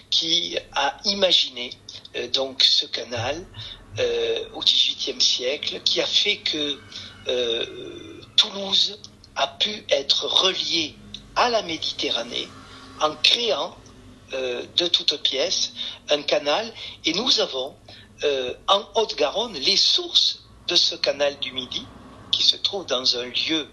qui 0.10 0.58
a 0.74 0.98
imaginé 1.06 1.72
euh, 2.16 2.28
donc 2.30 2.64
ce 2.64 2.86
canal 2.86 3.46
euh, 4.00 4.46
au 4.54 4.60
XVIIIe 4.62 5.22
siècle, 5.22 5.82
qui 5.84 6.02
a 6.02 6.06
fait 6.06 6.38
que 6.38 6.80
euh, 7.28 8.22
Toulouse 8.36 9.00
a 9.38 9.48
pu 9.48 9.86
être 9.90 10.26
reliée 10.26 10.96
à 11.36 11.50
la 11.50 11.62
Méditerranée 11.62 12.50
en 13.00 13.16
créant 13.24 13.78
euh, 14.34 14.64
de 14.76 14.88
toutes 14.88 15.22
pièces 15.22 15.72
un 16.10 16.22
canal 16.24 16.74
et 17.06 17.14
nous 17.14 17.40
avons 17.40 17.76
euh, 18.24 18.54
en 18.68 18.84
Haute-Garonne 18.96 19.54
les 19.54 19.78
sources 19.78 20.40
de 20.68 20.76
ce 20.76 20.96
canal 20.96 21.38
du 21.40 21.52
Midi 21.52 21.86
qui 22.32 22.44
se 22.44 22.58
trouve 22.58 22.86
dans 22.88 23.18
un 23.18 23.26
lieu 23.26 23.68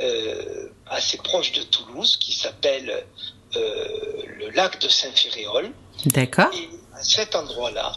euh, 0.00 0.68
assez 0.86 1.18
proche 1.18 1.52
de 1.52 1.62
Toulouse 1.62 2.16
qui 2.16 2.32
s'appelle 2.32 3.06
euh, 3.54 4.22
le 4.38 4.50
lac 4.50 4.80
de 4.80 4.88
Saint-Féréol 4.88 5.72
D'accord. 6.06 6.50
et 6.54 6.68
à 6.94 7.02
cet 7.04 7.36
endroit-là 7.36 7.92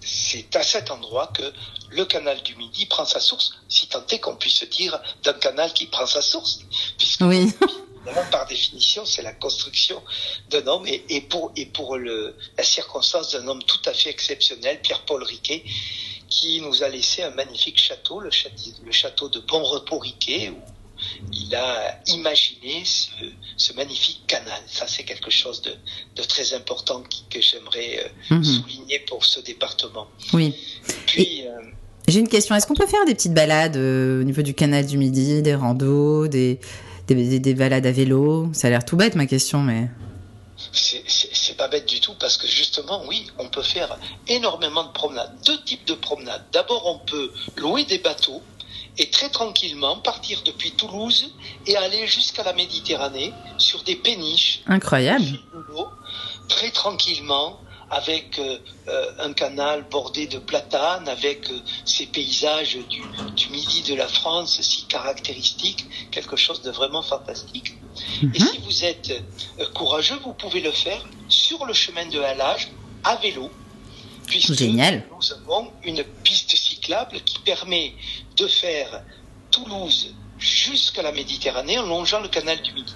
c'est 0.00 0.54
à 0.54 0.62
cet 0.62 0.90
endroit 0.90 1.26
que 1.28 1.52
le 1.94 2.04
canal 2.04 2.42
du 2.42 2.56
Midi 2.56 2.86
prend 2.86 3.04
sa 3.04 3.20
source, 3.20 3.54
si 3.68 3.86
tant 3.86 4.04
est 4.10 4.18
qu'on 4.18 4.36
puisse 4.36 4.64
dire 4.68 5.00
d'un 5.22 5.32
canal 5.34 5.72
qui 5.72 5.86
prend 5.86 6.06
sa 6.06 6.22
source, 6.22 6.60
puisque 6.98 7.22
oui. 7.22 7.52
par 8.30 8.46
définition, 8.46 9.04
c'est 9.06 9.22
la 9.22 9.32
construction 9.32 10.02
d'un 10.50 10.66
homme 10.66 10.86
et, 10.86 11.04
et, 11.08 11.20
pour, 11.20 11.52
et 11.56 11.66
pour 11.66 11.96
le, 11.96 12.36
la 12.58 12.64
circonstance 12.64 13.32
d'un 13.32 13.46
homme 13.46 13.62
tout 13.62 13.80
à 13.86 13.94
fait 13.94 14.10
exceptionnel, 14.10 14.80
Pierre-Paul 14.82 15.22
Riquet, 15.22 15.64
qui 16.28 16.60
nous 16.60 16.82
a 16.82 16.88
laissé 16.88 17.22
un 17.22 17.30
magnifique 17.30 17.78
château, 17.78 18.20
le 18.20 18.30
château, 18.30 18.70
le 18.84 18.92
château 18.92 19.28
de 19.28 19.38
Bon 19.40 19.62
Repos 19.62 19.98
Riquet, 19.98 20.50
où 20.50 20.60
il 21.32 21.54
a 21.54 22.00
imaginé 22.06 22.84
ce, 22.84 23.10
ce 23.56 23.72
magnifique 23.74 24.26
canal. 24.26 24.62
Ça, 24.66 24.86
c'est 24.86 25.04
quelque 25.04 25.30
chose 25.30 25.62
de, 25.62 25.74
de, 26.16 26.22
très 26.22 26.54
important 26.54 27.02
que 27.30 27.40
j'aimerais 27.40 28.12
euh, 28.30 28.34
mmh. 28.36 28.44
souligner 28.44 28.98
pour 29.00 29.24
ce 29.24 29.40
département. 29.40 30.08
Oui. 30.32 30.54
Puis, 31.06 31.46
euh, 31.46 31.60
J'ai 32.06 32.20
une 32.20 32.28
question. 32.28 32.54
Est-ce 32.54 32.66
qu'on 32.66 32.74
peut 32.74 32.86
faire 32.86 33.04
des 33.06 33.14
petites 33.14 33.34
balades 33.34 33.76
euh, 33.76 34.20
au 34.20 34.24
niveau 34.24 34.42
du 34.42 34.54
canal 34.54 34.86
du 34.86 34.98
Midi, 34.98 35.42
des 35.42 35.54
randos, 35.54 36.28
des, 36.28 36.60
des, 37.06 37.14
des, 37.14 37.38
des 37.40 37.54
balades 37.54 37.86
à 37.86 37.92
vélo? 37.92 38.50
Ça 38.52 38.66
a 38.66 38.70
l'air 38.70 38.84
tout 38.84 38.96
bête 38.96 39.14
ma 39.14 39.26
question, 39.26 39.60
mais. 39.60 39.88
C'est 40.56 41.56
pas 41.56 41.68
bête 41.68 41.86
du 41.88 42.00
tout 42.00 42.14
parce 42.18 42.36
que 42.36 42.46
justement, 42.46 43.02
oui, 43.08 43.26
on 43.38 43.48
peut 43.48 43.62
faire 43.62 43.98
énormément 44.28 44.84
de 44.84 44.92
promenades. 44.92 45.32
Deux 45.46 45.60
types 45.62 45.86
de 45.86 45.94
promenades. 45.94 46.44
D'abord, 46.52 46.86
on 46.86 46.98
peut 46.98 47.30
louer 47.56 47.84
des 47.84 47.98
bateaux 47.98 48.42
et 48.98 49.10
très 49.10 49.28
tranquillement 49.28 49.96
partir 49.96 50.42
depuis 50.44 50.72
Toulouse 50.72 51.32
et 51.66 51.76
aller 51.76 52.06
jusqu'à 52.06 52.44
la 52.44 52.52
Méditerranée 52.52 53.32
sur 53.58 53.82
des 53.82 53.96
péniches. 53.96 54.62
Incroyable. 54.66 55.24
Très 56.48 56.70
tranquillement, 56.70 57.58
avec 57.94 58.40
euh, 58.40 59.12
un 59.20 59.32
canal 59.32 59.86
bordé 59.88 60.26
de 60.26 60.38
platanes, 60.38 61.08
avec 61.08 61.48
euh, 61.48 61.60
ces 61.84 62.06
paysages 62.06 62.76
du, 62.88 63.02
du, 63.36 63.48
midi 63.50 63.82
de 63.82 63.94
la 63.94 64.08
France 64.08 64.60
si 64.60 64.84
caractéristiques, 64.86 65.86
quelque 66.10 66.34
chose 66.34 66.60
de 66.62 66.72
vraiment 66.72 67.02
fantastique. 67.02 67.74
Et 68.34 68.40
si 68.40 68.58
vous 68.64 68.84
êtes 68.84 69.12
euh, 69.60 69.66
courageux, 69.74 70.18
vous 70.24 70.34
pouvez 70.34 70.60
le 70.60 70.72
faire 70.72 71.04
sur 71.28 71.64
le 71.66 71.72
chemin 71.72 72.06
de 72.06 72.18
halage 72.18 72.68
à 73.04 73.14
vélo, 73.16 73.48
puisque 74.26 74.54
Génial. 74.54 75.04
nous 75.14 75.32
avons 75.32 75.70
une 75.84 76.02
piste 76.24 76.56
cyclable 76.56 77.20
qui 77.20 77.38
permet 77.38 77.94
de 78.36 78.48
faire 78.48 79.04
Toulouse 79.52 80.12
jusqu'à 80.36 81.02
la 81.02 81.12
Méditerranée 81.12 81.78
en 81.78 81.86
longeant 81.86 82.18
le 82.18 82.28
canal 82.28 82.60
du 82.60 82.72
Midi. 82.72 82.94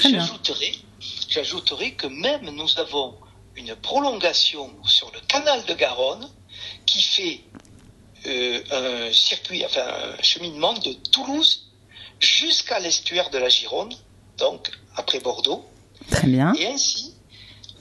J'ajouterai, 0.00 0.78
j'ajouterai 1.28 1.94
que 1.94 2.06
même 2.06 2.48
nous 2.50 2.78
avons 2.78 3.16
une 3.56 3.74
prolongation 3.76 4.70
sur 4.84 5.10
le 5.12 5.20
canal 5.20 5.64
de 5.64 5.74
Garonne 5.74 6.28
qui 6.86 7.02
fait 7.02 7.40
euh, 8.26 9.08
un 9.08 9.12
circuit, 9.12 9.64
enfin 9.64 9.84
un 10.18 10.22
cheminement 10.22 10.74
de 10.74 10.92
Toulouse 11.10 11.70
jusqu'à 12.20 12.78
l'estuaire 12.78 13.30
de 13.30 13.38
la 13.38 13.48
Gironde, 13.48 13.94
donc 14.38 14.70
après 14.96 15.20
Bordeaux. 15.20 15.64
Très 16.10 16.28
bien. 16.28 16.52
Et 16.54 16.66
ainsi, 16.66 17.14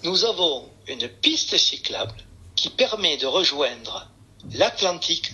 nous 0.03 0.25
avons 0.25 0.67
une 0.87 1.07
piste 1.07 1.57
cyclable 1.57 2.15
qui 2.55 2.69
permet 2.69 3.17
de 3.17 3.27
rejoindre 3.27 4.07
l'Atlantique 4.53 5.31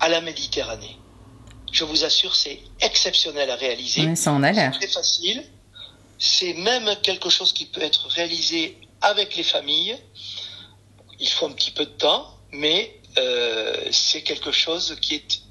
à 0.00 0.08
la 0.08 0.20
Méditerranée. 0.20 0.96
Je 1.70 1.84
vous 1.84 2.04
assure, 2.04 2.34
c'est 2.34 2.60
exceptionnel 2.80 3.50
à 3.50 3.56
réaliser. 3.56 4.16
Ça 4.16 4.32
en 4.32 4.42
a 4.42 4.52
l'air. 4.52 4.76
C'est 4.80 4.88
facile. 4.88 5.44
C'est 6.18 6.54
même 6.54 6.96
quelque 7.02 7.28
chose 7.28 7.52
qui 7.52 7.66
peut 7.66 7.82
être 7.82 8.08
réalisé 8.08 8.78
avec 9.00 9.36
les 9.36 9.42
familles. 9.42 9.96
Il 11.20 11.28
faut 11.28 11.46
un 11.46 11.52
petit 11.52 11.70
peu 11.70 11.84
de 11.84 11.90
temps, 11.90 12.38
mais 12.52 13.00
euh, 13.18 13.88
c'est 13.90 14.22
quelque 14.22 14.52
chose 14.52 14.96
qui 15.00 15.16
est 15.16 15.42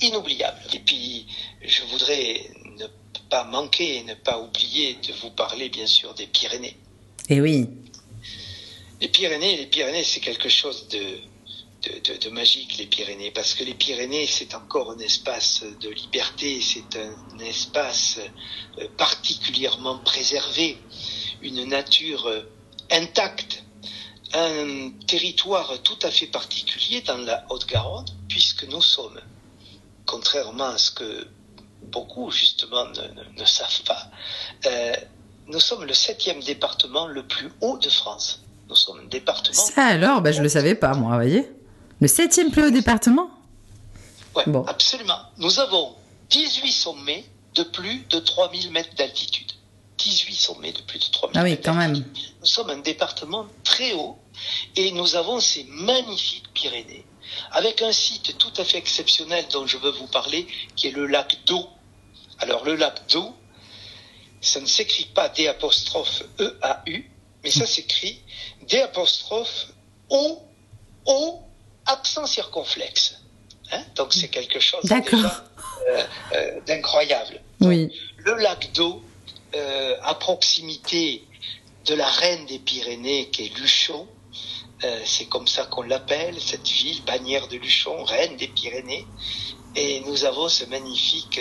inoubliable. 0.00 0.60
Et 0.72 0.78
puis, 0.78 1.26
je 1.62 1.82
voudrais 1.84 2.50
ne 2.78 2.86
pas 3.30 3.44
manquer 3.44 3.96
et 3.96 4.02
ne 4.04 4.14
pas 4.14 4.38
oublier 4.38 4.94
de 4.94 5.12
vous 5.14 5.30
parler, 5.30 5.68
bien 5.68 5.86
sûr, 5.86 6.14
des 6.14 6.26
Pyrénées. 6.26 6.76
Et 7.28 7.40
oui. 7.40 7.68
Les 9.00 9.08
Pyrénées, 9.08 9.56
les 9.56 9.66
Pyrénées, 9.66 10.04
c'est 10.04 10.20
quelque 10.20 10.48
chose 10.48 10.88
de, 10.88 10.98
de, 10.98 12.12
de, 12.12 12.18
de, 12.18 12.30
magique, 12.30 12.78
les 12.78 12.86
Pyrénées, 12.86 13.30
parce 13.30 13.54
que 13.54 13.64
les 13.64 13.74
Pyrénées, 13.74 14.26
c'est 14.26 14.54
encore 14.54 14.92
un 14.92 14.98
espace 14.98 15.64
de 15.80 15.90
liberté, 15.90 16.60
c'est 16.60 16.96
un 16.98 17.38
espace 17.38 18.18
euh, 18.78 18.88
particulièrement 18.96 19.98
préservé, 19.98 20.78
une 21.42 21.64
nature 21.64 22.26
euh, 22.26 22.42
intacte, 22.90 23.62
un 24.34 24.90
territoire 25.06 25.82
tout 25.82 25.98
à 26.02 26.10
fait 26.10 26.26
particulier 26.26 27.02
dans 27.02 27.18
la 27.18 27.44
Haute-Garonne, 27.50 28.06
puisque 28.28 28.64
nous 28.64 28.82
sommes, 28.82 29.20
contrairement 30.06 30.68
à 30.68 30.78
ce 30.78 30.90
que 30.90 31.26
beaucoup 31.82 32.30
justement 32.30 32.86
ne, 32.86 33.02
ne, 33.02 33.40
ne 33.40 33.44
savent 33.44 33.82
pas, 33.86 34.08
euh, 34.66 34.94
nous 35.48 35.60
sommes 35.60 35.84
le 35.84 35.92
septième 35.92 36.40
département 36.40 37.06
le 37.06 37.26
plus 37.26 37.50
haut 37.60 37.78
de 37.78 37.88
France. 37.88 38.40
Nous 38.68 38.76
sommes 38.76 39.00
un 39.00 39.08
département. 39.08 39.54
Ça 39.54 39.84
alors, 39.84 40.22
bah, 40.22 40.32
je 40.32 40.40
le 40.40 40.48
savais 40.48 40.74
pas, 40.74 40.94
moi, 40.94 41.10
vous 41.10 41.16
voyez. 41.16 41.50
Le 42.00 42.08
septième 42.08 42.50
plus 42.50 42.64
haut 42.64 42.70
département? 42.70 43.30
Oui, 44.34 44.44
bon. 44.46 44.64
absolument. 44.64 45.18
Nous 45.36 45.60
avons 45.60 45.94
18 46.30 46.72
sommets 46.72 47.24
de 47.54 47.64
plus 47.64 48.06
de 48.08 48.18
3000 48.18 48.70
mètres 48.70 48.94
d'altitude. 48.96 49.51
18 50.02 50.34
sommets 50.34 50.72
de 50.72 50.80
plus 50.82 50.98
de 50.98 51.04
3000 51.04 51.38
ah 51.38 51.42
oui, 51.44 51.58
quand 51.62 51.74
même. 51.74 51.94
Nous 51.94 52.46
sommes 52.46 52.70
un 52.70 52.78
département 52.78 53.46
très 53.62 53.92
haut 53.92 54.18
et 54.76 54.90
nous 54.92 55.16
avons 55.16 55.40
ces 55.40 55.64
magnifiques 55.64 56.52
Pyrénées 56.54 57.04
avec 57.52 57.82
un 57.82 57.92
site 57.92 58.36
tout 58.38 58.52
à 58.56 58.64
fait 58.64 58.78
exceptionnel 58.78 59.46
dont 59.52 59.66
je 59.66 59.76
veux 59.78 59.90
vous 59.90 60.06
parler 60.06 60.46
qui 60.76 60.88
est 60.88 60.90
le 60.90 61.06
lac 61.06 61.38
d'eau. 61.46 61.68
Alors 62.38 62.64
le 62.64 62.74
lac 62.74 63.00
d'eau, 63.10 63.34
ça 64.40 64.60
ne 64.60 64.66
s'écrit 64.66 65.06
pas 65.06 65.28
D 65.28 65.46
apostrophe 65.46 66.24
E-A-U, 66.40 67.10
mais 67.44 67.50
ça 67.50 67.66
s'écrit 67.66 68.20
D 68.68 68.80
apostrophe 68.80 69.68
O, 70.10 70.42
O, 71.06 71.40
accent 71.86 72.26
circonflexe. 72.26 73.18
Hein 73.70 73.82
Donc 73.94 74.12
c'est 74.12 74.28
quelque 74.28 74.60
chose 74.60 74.84
d'incroyable. 74.84 75.40
Euh, 75.88 77.64
euh, 77.64 77.68
oui. 77.68 77.90
Le 78.18 78.34
lac 78.34 78.72
d'eau, 78.72 79.02
euh, 79.54 79.96
à 80.02 80.14
proximité 80.14 81.24
de 81.86 81.94
la 81.94 82.06
reine 82.06 82.46
des 82.46 82.58
Pyrénées, 82.58 83.28
qui 83.30 83.46
est 83.46 83.58
Luchon, 83.58 84.06
c'est 85.04 85.26
comme 85.26 85.46
ça 85.46 85.64
qu'on 85.66 85.82
l'appelle, 85.82 86.40
cette 86.40 86.66
ville, 86.66 87.04
bannière 87.04 87.46
de 87.46 87.56
Luchon, 87.56 88.02
reine 88.02 88.36
des 88.36 88.48
Pyrénées. 88.48 89.06
Et 89.76 90.00
nous 90.00 90.24
avons 90.24 90.48
ce 90.48 90.64
magnifique 90.64 91.40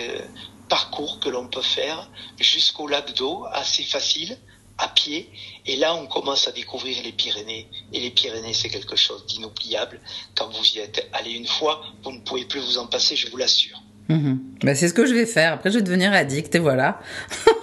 parcours 0.70 1.20
que 1.20 1.28
l'on 1.28 1.48
peut 1.48 1.62
faire 1.62 2.08
jusqu'au 2.40 2.88
lac 2.88 3.16
d'eau, 3.16 3.46
assez 3.52 3.84
facile, 3.84 4.38
à 4.78 4.88
pied. 4.88 5.30
Et 5.66 5.76
là, 5.76 5.94
on 5.96 6.08
commence 6.08 6.48
à 6.48 6.52
découvrir 6.52 6.98
les 7.04 7.12
Pyrénées. 7.12 7.68
Et 7.94 8.00
les 8.00 8.10
Pyrénées, 8.10 8.54
c'est 8.54 8.70
quelque 8.70 8.96
chose 8.96 9.26
d'inoubliable. 9.28 10.00
Quand 10.36 10.50
vous 10.50 10.66
y 10.76 10.80
êtes 10.80 11.08
allé 11.14 11.32
une 11.32 11.48
fois, 11.48 11.82
vous 12.04 12.12
ne 12.12 12.20
pouvez 12.20 12.46
plus 12.46 12.60
vous 12.60 12.78
en 12.78 12.88
passer, 12.88 13.16
je 13.16 13.30
vous 13.30 13.38
l'assure. 13.38 13.82
Mmh. 14.10 14.36
Ben, 14.64 14.76
c'est 14.76 14.88
ce 14.88 14.94
que 14.94 15.06
je 15.06 15.14
vais 15.14 15.26
faire. 15.26 15.54
Après, 15.54 15.72
je 15.72 15.78
vais 15.78 15.84
devenir 15.84 16.12
addict 16.14 16.56
et 16.56 16.60
voilà. 16.60 17.00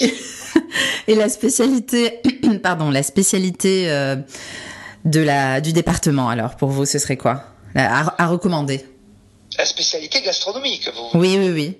et, 0.00 0.14
et, 1.08 1.14
la 1.14 1.28
spécialité, 1.28 2.20
pardon, 2.62 2.90
la 2.90 3.02
spécialité 3.02 3.90
euh, 3.90 4.16
de 5.04 5.20
la, 5.20 5.60
du 5.60 5.72
département, 5.72 6.28
alors, 6.28 6.56
pour 6.56 6.68
vous, 6.68 6.84
ce 6.84 6.98
serait 6.98 7.16
quoi? 7.16 7.44
À, 7.74 8.22
à 8.22 8.26
recommander 8.26 8.84
La 9.58 9.64
spécialité 9.64 10.22
gastronomique, 10.22 10.88
vous 10.94 11.18
Oui, 11.18 11.36
oui, 11.38 11.50
oui. 11.50 11.78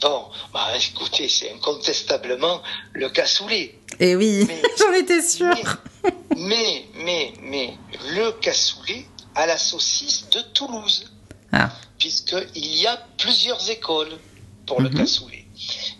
Bon, 0.00 0.26
bah, 0.52 0.68
écoutez, 0.76 1.28
c'est 1.28 1.52
incontestablement 1.52 2.62
le 2.92 3.08
cassoulet. 3.08 3.74
Et 3.98 4.14
oui, 4.14 4.46
j'en 4.78 4.92
étais 4.92 5.22
sûre. 5.22 5.78
Mais, 6.36 6.84
mais, 6.94 7.32
mais, 7.42 7.74
le 8.14 8.30
cassoulet 8.40 9.06
à 9.34 9.46
la 9.46 9.58
saucisse 9.58 10.28
de 10.30 10.40
Toulouse. 10.54 11.10
Ah. 11.52 11.70
Puisqu'il 11.98 12.76
y 12.76 12.86
a 12.86 12.96
plusieurs 13.16 13.68
écoles 13.70 14.18
pour 14.66 14.80
le 14.80 14.88
cassoulet. 14.88 15.46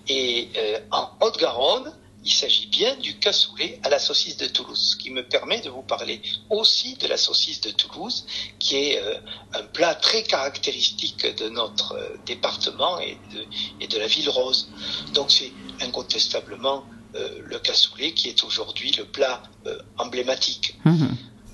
Et 0.08 0.48
euh, 0.56 0.80
en 0.90 1.10
Haute-Garonne, 1.20 1.92
il 2.24 2.32
s'agit 2.32 2.66
bien 2.66 2.96
du 2.96 3.18
cassoulet 3.18 3.78
à 3.84 3.88
la 3.88 3.98
saucisse 3.98 4.36
de 4.36 4.46
Toulouse, 4.46 4.92
ce 4.92 4.96
qui 4.96 5.10
me 5.10 5.26
permet 5.26 5.60
de 5.60 5.70
vous 5.70 5.82
parler 5.82 6.20
aussi 6.50 6.94
de 6.94 7.06
la 7.06 7.16
saucisse 7.16 7.60
de 7.60 7.70
Toulouse, 7.70 8.26
qui 8.58 8.76
est 8.76 9.00
euh, 9.00 9.18
un 9.54 9.62
plat 9.62 9.94
très 9.94 10.22
caractéristique 10.24 11.24
de 11.36 11.48
notre 11.48 11.92
euh, 11.92 12.16
département 12.26 12.98
et 13.00 13.16
de, 13.32 13.46
et 13.80 13.86
de 13.86 13.98
la 13.98 14.06
ville 14.06 14.28
rose. 14.28 14.68
Donc 15.14 15.30
c'est 15.30 15.52
incontestablement 15.80 16.84
euh, 17.14 17.40
le 17.44 17.58
cassoulet 17.60 18.12
qui 18.12 18.28
est 18.28 18.44
aujourd'hui 18.44 18.92
le 18.98 19.04
plat 19.04 19.42
euh, 19.66 19.78
emblématique. 19.96 20.76
Mmh. 20.84 21.06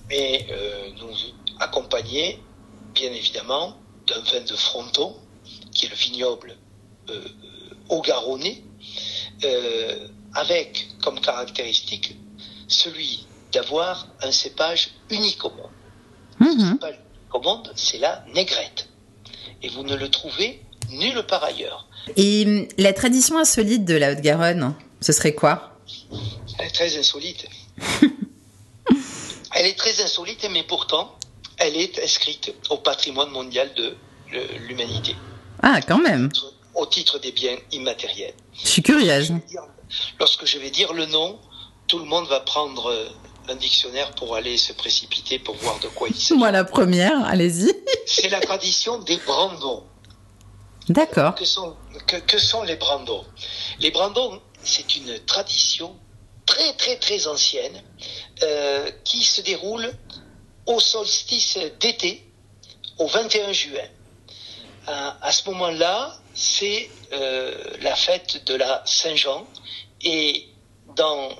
Mais 0.08 0.46
euh, 0.50 0.90
nous 0.98 1.14
accompagné, 1.60 2.40
bien 2.94 3.12
évidemment, 3.12 3.76
d'un 4.06 4.20
vin 4.20 4.40
de 4.40 4.56
Fronton, 4.56 5.14
qui 5.72 5.86
est 5.86 5.88
le 5.88 5.94
vignoble 5.96 6.56
euh, 7.10 7.28
au 7.88 8.00
Garonnais, 8.00 8.62
euh, 9.44 10.08
avec 10.34 10.88
comme 11.02 11.20
caractéristique 11.20 12.16
celui 12.68 13.26
d'avoir 13.52 14.08
un 14.22 14.32
cépage 14.32 14.90
unique 15.10 15.44
au 15.44 15.50
monde. 15.50 15.70
principal 16.38 16.98
au 17.32 17.40
monde, 17.40 17.72
c'est 17.74 17.98
la 17.98 18.24
négrette. 18.34 18.88
Et 19.62 19.68
vous 19.68 19.82
ne 19.82 19.94
le 19.94 20.08
trouvez 20.08 20.60
nulle 20.90 21.22
part 21.26 21.44
ailleurs. 21.44 21.88
Et 22.16 22.44
hum, 22.46 22.68
la 22.78 22.92
tradition 22.92 23.38
insolite 23.38 23.84
de 23.84 23.94
la 23.94 24.12
Haute-Garonne, 24.12 24.74
ce 25.00 25.12
serait 25.12 25.34
quoi? 25.34 25.78
Elle 26.58 26.66
est 26.66 26.70
très 26.70 26.98
insolite. 26.98 27.46
elle 29.54 29.66
est 29.66 29.78
très 29.78 30.02
insolite, 30.02 30.46
mais 30.52 30.62
pourtant, 30.62 31.16
elle 31.58 31.76
est 31.76 31.98
inscrite 32.02 32.54
au 32.70 32.76
patrimoine 32.78 33.30
mondial 33.30 33.70
de 33.74 33.94
l'humanité. 34.66 35.16
Ah, 35.62 35.80
quand 35.86 35.98
même. 35.98 36.30
Au 36.74 36.86
titre 36.86 37.18
des 37.18 37.32
biens 37.32 37.56
immatériels. 37.72 38.34
Je 38.52 38.66
suis 38.68 38.82
curieuse. 38.82 39.32
Lorsque 40.18 40.44
je 40.44 40.58
vais 40.58 40.70
dire 40.70 40.92
le 40.92 41.06
nom, 41.06 41.38
tout 41.86 41.98
le 41.98 42.04
monde 42.04 42.26
va 42.26 42.40
prendre 42.40 42.86
euh, 42.90 43.08
un 43.48 43.54
dictionnaire 43.54 44.10
pour 44.12 44.34
aller 44.34 44.56
se 44.56 44.72
précipiter 44.72 45.38
pour 45.38 45.54
voir 45.56 45.78
de 45.80 45.88
quoi 45.88 46.08
il 46.08 46.14
s'agit. 46.14 46.34
Moi, 46.34 46.50
la 46.50 46.64
première, 46.64 47.24
allez-y. 47.24 47.72
C'est 48.06 48.28
la 48.28 48.40
tradition 48.40 48.98
des 48.98 49.18
brandons. 49.18 49.84
D'accord. 50.88 51.34
Que 51.34 51.44
sont, 51.44 51.76
que, 52.06 52.38
sont 52.38 52.62
les 52.62 52.76
brandons? 52.76 53.24
Les 53.80 53.90
brandons, 53.90 54.40
c'est 54.62 54.96
une 54.96 55.18
tradition 55.20 55.96
très, 56.46 56.72
très, 56.74 56.96
très 56.96 57.26
ancienne 57.26 57.82
euh, 58.42 58.90
qui 59.04 59.24
se 59.24 59.40
déroule 59.40 59.90
au 60.66 60.80
solstice 60.80 61.58
d'été, 61.80 62.26
au 62.98 63.06
21 63.06 63.52
juin. 63.52 63.88
À, 64.86 65.32
ce 65.32 65.48
moment-là, 65.48 66.14
c'est 66.34 66.90
euh, 67.12 67.54
la 67.80 67.94
fête 67.94 68.44
de 68.44 68.54
la 68.54 68.82
Saint-Jean. 68.84 69.46
Et 70.02 70.48
dans 70.96 71.30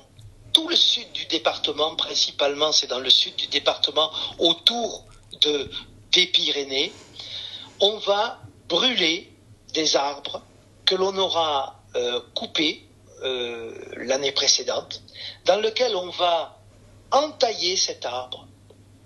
tout 0.53 0.67
le 0.67 0.75
sud 0.75 1.11
du 1.11 1.25
département, 1.25 1.95
principalement 1.95 2.71
c'est 2.71 2.87
dans 2.87 2.99
le 2.99 3.09
sud 3.09 3.35
du 3.35 3.47
département, 3.47 4.11
autour 4.39 5.03
de, 5.41 5.69
des 6.11 6.27
Pyrénées, 6.27 6.93
on 7.81 7.97
va 7.97 8.39
brûler 8.69 9.31
des 9.73 9.95
arbres 9.95 10.41
que 10.85 10.95
l'on 10.95 11.17
aura 11.17 11.81
euh, 11.95 12.21
coupés 12.33 12.87
euh, 13.23 13.73
l'année 13.97 14.31
précédente, 14.31 15.01
dans 15.45 15.59
lequel 15.59 15.95
on 15.95 16.09
va 16.09 16.57
entailler 17.11 17.75
cet 17.75 18.05
arbre, 18.05 18.47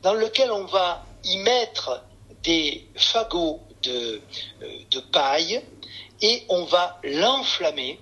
dans 0.01 0.13
lequel 0.13 0.51
on 0.51 0.65
va 0.65 1.05
y 1.23 1.37
mettre 1.37 2.03
des 2.43 2.87
fagots 2.95 3.59
de, 3.83 4.21
euh, 4.61 4.67
de 4.91 4.99
paille 4.99 5.61
et 6.21 6.43
on 6.49 6.65
va 6.65 6.99
l'enflammer 7.03 7.99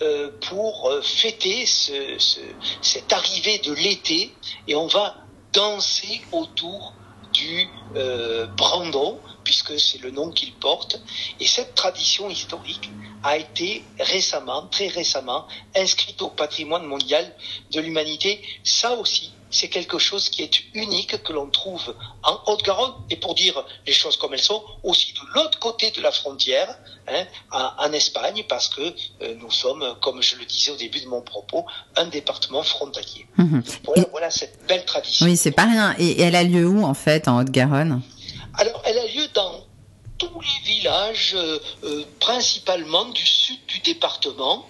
euh, 0.00 0.30
pour 0.48 0.88
euh, 0.88 1.02
fêter 1.02 1.66
ce, 1.66 2.18
ce, 2.18 2.40
cette 2.82 3.12
arrivée 3.12 3.58
de 3.58 3.72
l'été 3.72 4.32
et 4.66 4.74
on 4.74 4.86
va 4.86 5.16
danser 5.52 6.20
autour 6.32 6.94
du 7.32 7.68
brandon, 8.56 9.20
puisque 9.44 9.78
c'est 9.78 9.98
le 9.98 10.10
nom 10.10 10.30
qu'il 10.30 10.52
porte. 10.54 11.00
Et 11.40 11.46
cette 11.46 11.74
tradition 11.74 12.28
historique 12.30 12.90
a 13.22 13.36
été 13.36 13.84
récemment, 13.98 14.66
très 14.66 14.88
récemment, 14.88 15.46
inscrite 15.76 16.20
au 16.22 16.30
patrimoine 16.30 16.84
mondial 16.84 17.32
de 17.70 17.80
l'humanité. 17.80 18.42
Ça 18.64 18.94
aussi, 18.96 19.32
c'est 19.50 19.68
quelque 19.68 19.98
chose 19.98 20.28
qui 20.28 20.42
est 20.42 20.60
unique, 20.74 21.22
que 21.22 21.32
l'on 21.32 21.48
trouve 21.50 21.94
en 22.22 22.40
Haute-Garonne, 22.46 22.94
et 23.10 23.16
pour 23.16 23.34
dire 23.34 23.64
les 23.86 23.92
choses 23.92 24.16
comme 24.16 24.34
elles 24.34 24.40
sont, 24.40 24.62
aussi 24.82 25.12
de 25.12 25.20
l'autre 25.34 25.58
côté 25.58 25.90
de 25.90 26.00
la 26.00 26.12
frontière, 26.12 26.78
hein, 27.08 27.26
en, 27.50 27.92
Espagne, 27.92 28.44
parce 28.48 28.68
que 28.68 28.82
euh, 29.22 29.34
nous 29.40 29.50
sommes, 29.50 29.96
comme 30.02 30.22
je 30.22 30.36
le 30.36 30.44
disais 30.44 30.70
au 30.70 30.76
début 30.76 31.00
de 31.00 31.08
mon 31.08 31.22
propos, 31.22 31.64
un 31.96 32.06
département 32.06 32.62
frontalier. 32.62 33.26
Mhm. 33.36 33.62
Voilà, 34.10 34.30
cette 34.30 34.66
belle 34.66 34.84
tradition. 34.84 35.26
Oui, 35.26 35.36
c'est 35.36 35.52
pas 35.52 35.64
rien. 35.64 35.94
Et, 35.98 36.20
elle 36.20 36.36
a 36.36 36.44
lieu 36.44 36.66
où, 36.66 36.84
en 36.84 36.94
fait, 36.94 37.28
en 37.28 37.40
Haute-Garonne? 37.40 38.02
Alors, 38.54 38.82
elle 38.84 38.98
a 38.98 39.06
lieu 39.06 39.26
dans 39.34 39.64
tous 40.18 40.40
les 40.40 40.72
villages, 40.72 41.32
euh, 41.36 41.58
euh, 41.84 42.04
principalement 42.18 43.04
du 43.06 43.24
sud 43.24 43.58
du 43.68 43.78
département, 43.80 44.66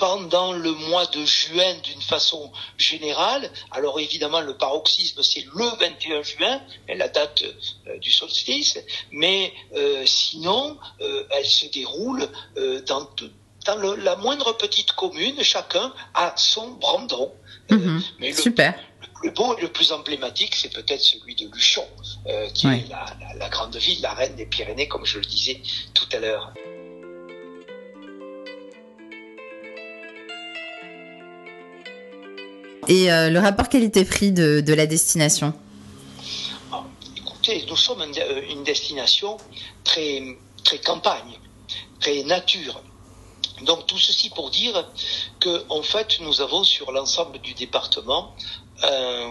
pendant 0.00 0.54
le 0.54 0.72
mois 0.72 1.04
de 1.08 1.22
juin 1.26 1.74
d'une 1.84 2.00
façon 2.00 2.50
générale. 2.78 3.50
Alors 3.70 4.00
évidemment, 4.00 4.40
le 4.40 4.56
paroxysme, 4.56 5.22
c'est 5.22 5.44
le 5.54 5.66
21 5.78 6.22
juin, 6.22 6.60
la 6.88 7.08
date 7.08 7.44
euh, 7.86 7.98
du 7.98 8.10
solstice, 8.10 8.78
mais 9.12 9.52
euh, 9.76 10.02
sinon, 10.06 10.78
euh, 11.02 11.24
elle 11.32 11.44
se 11.44 11.66
déroule 11.66 12.26
dans, 12.86 13.10
dans 13.66 13.96
la 13.96 14.16
moindre 14.16 14.56
petite 14.56 14.92
commune, 14.92 15.42
chacun 15.42 15.92
a 16.14 16.32
son 16.34 16.70
brandon. 16.72 17.30
Mhm. 17.68 18.02
mais 18.18 18.32
super. 18.32 18.74
Le 19.02 19.08
plus 19.20 19.30
beau 19.32 19.56
et 19.58 19.60
le 19.60 19.68
plus 19.68 19.92
emblématique, 19.92 20.54
c'est 20.54 20.72
peut-être 20.72 21.02
celui 21.02 21.34
de 21.34 21.46
Luchon, 21.52 21.86
qui 22.54 22.66
est 22.68 22.88
la, 22.88 23.04
la 23.36 23.48
grande 23.50 23.76
ville, 23.76 24.00
la 24.00 24.14
reine 24.14 24.34
des 24.34 24.46
Pyrénées, 24.46 24.88
comme 24.88 25.04
je 25.04 25.18
le 25.18 25.26
disais 25.26 25.60
tout 25.92 26.08
à 26.12 26.18
l'heure. 26.20 26.54
Et 32.90 33.12
euh, 33.12 33.30
le 33.30 33.38
rapport 33.38 33.68
qualité-prix 33.68 34.32
de, 34.32 34.74
la 34.74 34.84
destination 34.84 35.54
ah, 36.72 36.82
Écoutez, 37.16 37.64
nous 37.68 37.76
sommes 37.76 38.02
euh, 38.02 38.42
une 38.50 38.64
destination 38.64 39.36
très, 39.84 40.36
campagne, 40.84 41.38
très 42.00 42.24
nature. 42.24 42.82
Donc 43.62 43.86
tout 43.86 43.98
ceci 43.98 44.28
pour 44.30 44.50
dire 44.50 44.90
que 45.38 45.62
fait 45.84 46.18
nous 46.20 46.40
avons 46.40 46.64
sur 46.64 46.90
l'ensemble 46.90 47.38
du 47.38 47.54
département 47.54 48.34
euh, 48.82 49.30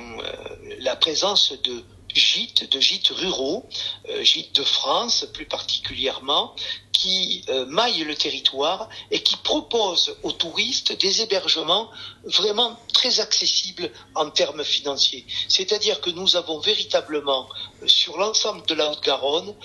la 0.80 0.95
présence 0.95 1.52
de 1.62 1.84
gîtes, 2.15 2.69
de 2.72 2.80
gîtes 2.80 3.10
ruraux, 3.10 3.67
euh, 4.10 4.24
gîtes 4.24 4.56
de 4.56 4.63
France 4.63 5.26
plus 5.34 5.45
particulièrement, 5.45 6.56
qui 6.91 7.45
euh, 7.50 7.65
maillent 7.67 8.04
le 8.04 8.15
territoire 8.15 8.89
et 9.12 9.24
qui 9.24 9.38
proposent 9.38 10.17
aux 10.24 10.34
touristes 10.34 11.00
des 11.00 11.22
hébergements 11.22 11.89
vraiment 12.26 12.78
très 12.93 13.19
accessibles 13.22 13.89
en 14.15 14.30
termes 14.30 14.63
financiers. 14.63 15.26
C'est-à-dire 15.48 16.02
que 16.02 16.10
nous 16.10 16.36
avons 16.36 16.60
véritablement 16.60 17.48
euh, 17.82 17.88
sur 17.88 18.17
l'ensemble 18.17 18.65
de 18.65 18.74
la 18.74 18.91
Haute-Garonne 18.91 19.56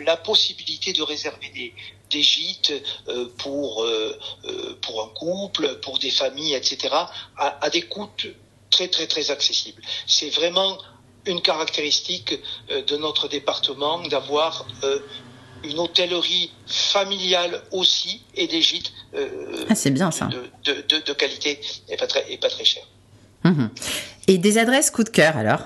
la 0.00 0.16
possibilité 0.16 0.92
de 0.92 1.02
réserver 1.02 1.50
des, 1.50 1.74
des 2.10 2.22
gîtes 2.22 2.72
pour, 3.36 3.86
pour 4.80 5.02
un 5.02 5.08
couple, 5.08 5.78
pour 5.80 5.98
des 5.98 6.10
familles, 6.10 6.54
etc., 6.54 6.94
à, 7.36 7.64
à 7.64 7.70
des 7.70 7.82
coûts 7.82 8.08
très 8.70 8.88
très 8.88 9.06
très 9.06 9.30
accessibles. 9.30 9.82
C'est 10.06 10.30
vraiment 10.30 10.78
une 11.28 11.40
caractéristique 11.40 12.40
euh, 12.70 12.82
de 12.82 12.96
notre 12.96 13.28
département 13.28 14.00
d'avoir 14.08 14.66
euh, 14.82 14.98
une 15.64 15.78
hôtellerie 15.78 16.50
familiale 16.66 17.62
aussi 17.70 18.22
et 18.34 18.46
des 18.46 18.62
gîtes 18.62 18.92
euh, 19.14 19.64
ah, 19.68 19.74
c'est 19.74 19.90
bien, 19.90 20.10
ça. 20.10 20.26
De, 20.26 20.72
de, 20.88 21.04
de, 21.04 21.12
qualité 21.12 21.60
et 21.88 21.96
pas 21.96 22.06
très, 22.06 22.30
et 22.30 22.36
pas 22.36 22.50
très 22.50 22.64
cher. 22.64 22.82
Mhm. 23.44 23.70
Et 24.26 24.38
des 24.38 24.58
adresses 24.58 24.90
coup 24.90 25.04
de 25.04 25.08
cœur 25.08 25.36
alors? 25.36 25.60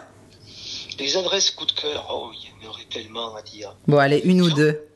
Des 0.98 1.16
adresses 1.16 1.50
coup 1.50 1.66
de 1.66 1.72
cœur, 1.72 2.06
oh, 2.12 2.30
il 2.32 2.48
y 2.48 2.66
en 2.66 2.70
aurait 2.70 2.84
tellement 2.84 3.34
à 3.34 3.42
dire. 3.42 3.74
Bon, 3.88 3.98
allez, 3.98 4.20
une 4.24 4.42
ou 4.42 4.50
deux. 4.50 4.86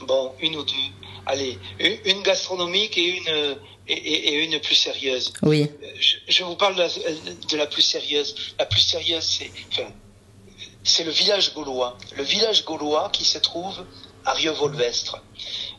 Bon, 0.00 0.32
une 0.40 0.56
ou 0.56 0.64
deux. 0.64 0.74
Allez, 1.26 1.58
une 1.78 2.22
gastronomique 2.22 2.98
et 2.98 3.18
une, 3.18 3.56
et, 3.86 4.44
une 4.44 4.58
plus 4.60 4.74
sérieuse. 4.74 5.32
Oui. 5.42 5.70
Je, 6.28 6.44
vous 6.44 6.56
parle 6.56 6.76
de 6.76 7.56
la, 7.56 7.66
plus 7.66 7.82
sérieuse. 7.82 8.34
La 8.58 8.66
plus 8.66 8.80
sérieuse, 8.80 9.24
c'est 9.24 9.50
enfin, 9.70 9.90
c'est 10.84 11.04
le 11.04 11.10
village 11.10 11.54
gaulois. 11.54 11.96
Le 12.16 12.22
village 12.22 12.64
gaulois 12.64 13.08
qui 13.10 13.24
se 13.24 13.38
trouve 13.38 13.84
à 14.24 14.32
Rieux-Volvestre. 14.32 15.18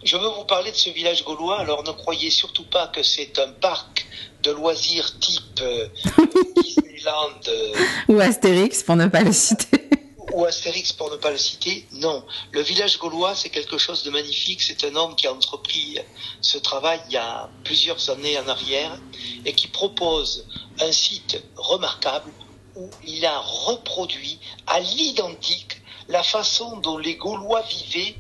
Je 0.04 0.18
veux 0.18 0.28
vous 0.28 0.46
parler 0.46 0.72
de 0.72 0.76
ce 0.76 0.90
village 0.90 1.24
gaulois, 1.24 1.60
alors 1.60 1.84
ne 1.84 1.92
croyez 1.92 2.30
surtout 2.30 2.66
pas 2.66 2.88
que 2.88 3.04
c'est 3.04 3.40
un 3.40 3.50
parc 3.50 4.08
de 4.44 4.52
loisirs 4.52 5.18
type 5.20 5.62
euh, 5.62 5.88
Disneyland. 6.64 7.40
Euh, 7.48 7.74
ou 8.10 8.20
Astérix, 8.20 8.84
pour 8.84 8.96
ne 8.96 9.08
pas 9.08 9.22
le 9.22 9.32
citer. 9.32 9.90
ou 10.34 10.46
Astérix, 10.46 10.92
pour 10.94 11.10
ne 11.12 11.18
pas 11.18 11.32
le 11.32 11.38
citer. 11.38 11.88
Non. 11.94 12.24
Le 12.52 12.62
village 12.62 13.00
gaulois, 13.00 13.34
c'est 13.36 13.50
quelque 13.50 13.78
chose 13.78 14.04
de 14.04 14.12
magnifique. 14.12 14.62
C'est 14.62 14.84
un 14.84 14.96
homme 14.96 15.16
qui 15.16 15.28
a 15.28 15.34
entrepris 15.34 15.98
ce 16.42 16.58
travail 16.58 17.00
il 17.08 17.14
y 17.14 17.18
a 17.18 17.50
plusieurs 17.64 18.10
années 18.10 18.38
en 18.40 18.48
arrière 18.48 19.00
et 19.46 19.54
qui 19.54 19.68
propose 19.68 20.46
un 20.80 20.92
site 20.92 21.42
remarquable 21.56 22.32
où 22.76 22.90
il 23.06 23.26
a 23.26 23.40
reproduit 23.40 24.40
à 24.68 24.80
l'identique 24.80 25.82
la 26.10 26.24
façon 26.24 26.78
dont 26.78 26.98
les 26.98 27.16
Gaulois 27.16 27.62
vivaient 27.62 28.16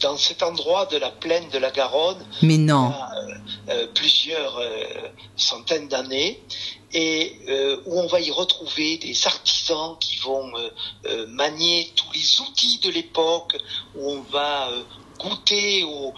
dans 0.00 0.16
cet 0.16 0.42
endroit 0.42 0.86
de 0.86 0.98
la 0.98 1.10
plaine 1.10 1.48
de 1.50 1.58
la 1.58 1.70
Garonne. 1.70 2.24
Mais 2.42 2.58
non. 2.58 2.92
Euh, 2.92 3.34
euh, 3.70 3.86
plusieurs 3.94 4.58
euh, 4.58 4.84
centaines 5.36 5.88
d'années 5.88 6.42
et 6.92 7.40
où 7.86 7.98
on 7.98 8.06
va 8.06 8.20
y 8.20 8.30
retrouver 8.30 8.98
des 8.98 9.26
artisans 9.26 9.96
qui 9.98 10.14
vont 10.18 10.52
manier 11.26 11.90
tous 11.96 12.12
les 12.12 12.40
outils 12.40 12.78
de 12.84 12.90
l'époque, 12.90 13.56
où 13.96 14.12
on 14.12 14.20
va 14.30 14.70
goûter 15.18 15.84
au, 15.84 16.12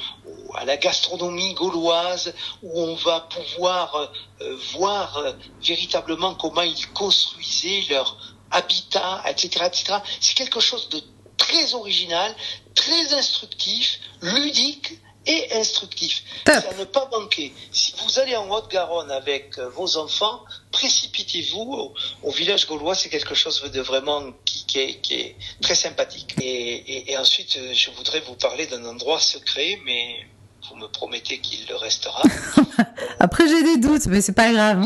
à 0.54 0.64
la 0.64 0.76
gastronomie 0.76 1.54
gauloise, 1.54 2.34
où 2.62 2.80
on 2.80 2.94
va 2.94 3.20
pouvoir 3.20 4.10
euh, 4.40 4.56
voir 4.74 5.16
euh, 5.18 5.32
véritablement 5.62 6.34
comment 6.34 6.62
ils 6.62 6.88
construisaient 6.92 7.82
leur 7.90 8.16
habitat, 8.50 9.22
etc., 9.28 9.64
etc. 9.66 9.98
C'est 10.20 10.34
quelque 10.34 10.60
chose 10.60 10.88
de 10.88 11.02
très 11.36 11.74
original, 11.74 12.34
très 12.74 13.12
instructif, 13.14 14.00
ludique 14.22 14.98
et 15.26 15.52
instructif. 15.54 16.22
C'est 16.46 16.52
à 16.52 16.74
ne 16.74 16.84
pas 16.84 17.08
manquer. 17.10 17.52
Si 17.72 17.92
vous 18.04 18.18
allez 18.20 18.36
en 18.36 18.48
Haute-Garonne 18.50 19.10
avec 19.10 19.58
euh, 19.58 19.68
vos 19.70 19.96
enfants, 19.96 20.44
précipitez-vous 20.70 21.60
au, 21.60 21.94
au 22.22 22.30
village 22.30 22.66
gaulois. 22.66 22.94
C'est 22.94 23.08
quelque 23.08 23.34
chose 23.34 23.60
de 23.62 23.80
vraiment 23.80 24.22
qui, 24.66 24.80
est, 24.80 25.00
qui 25.00 25.14
est 25.14 25.36
très 25.60 25.74
sympathique. 25.74 26.34
Et, 26.40 26.74
et, 26.74 27.12
et 27.12 27.18
ensuite, 27.18 27.56
euh, 27.56 27.72
je 27.74 27.90
voudrais 27.90 28.20
vous 28.20 28.34
parler 28.34 28.66
d'un 28.66 28.84
endroit 28.84 29.20
secret, 29.20 29.80
mais 29.84 30.26
vous 30.68 30.76
me 30.76 30.88
promettez 30.88 31.38
qu'il 31.38 31.66
le 31.68 31.76
restera. 31.76 32.22
Après, 33.20 33.48
j'ai 33.48 33.62
des 33.62 33.78
doutes, 33.78 34.06
mais 34.06 34.20
c'est 34.20 34.32
pas 34.32 34.52
grave. 34.52 34.84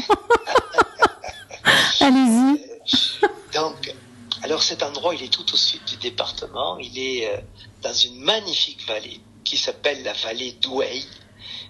Allez-y. 2.00 2.60
Donc, 3.54 3.94
alors 4.42 4.62
cet 4.62 4.82
endroit, 4.82 5.14
il 5.14 5.22
est 5.22 5.32
tout 5.32 5.52
au 5.52 5.56
sud 5.56 5.84
du 5.84 5.96
département. 5.96 6.78
Il 6.78 6.98
est 6.98 7.28
euh, 7.28 7.38
dans 7.82 7.92
une 7.92 8.20
magnifique 8.20 8.86
vallée 8.86 9.20
qui 9.44 9.56
s'appelle 9.56 10.02
la 10.02 10.12
vallée 10.12 10.52
d'Ouey. 10.52 11.02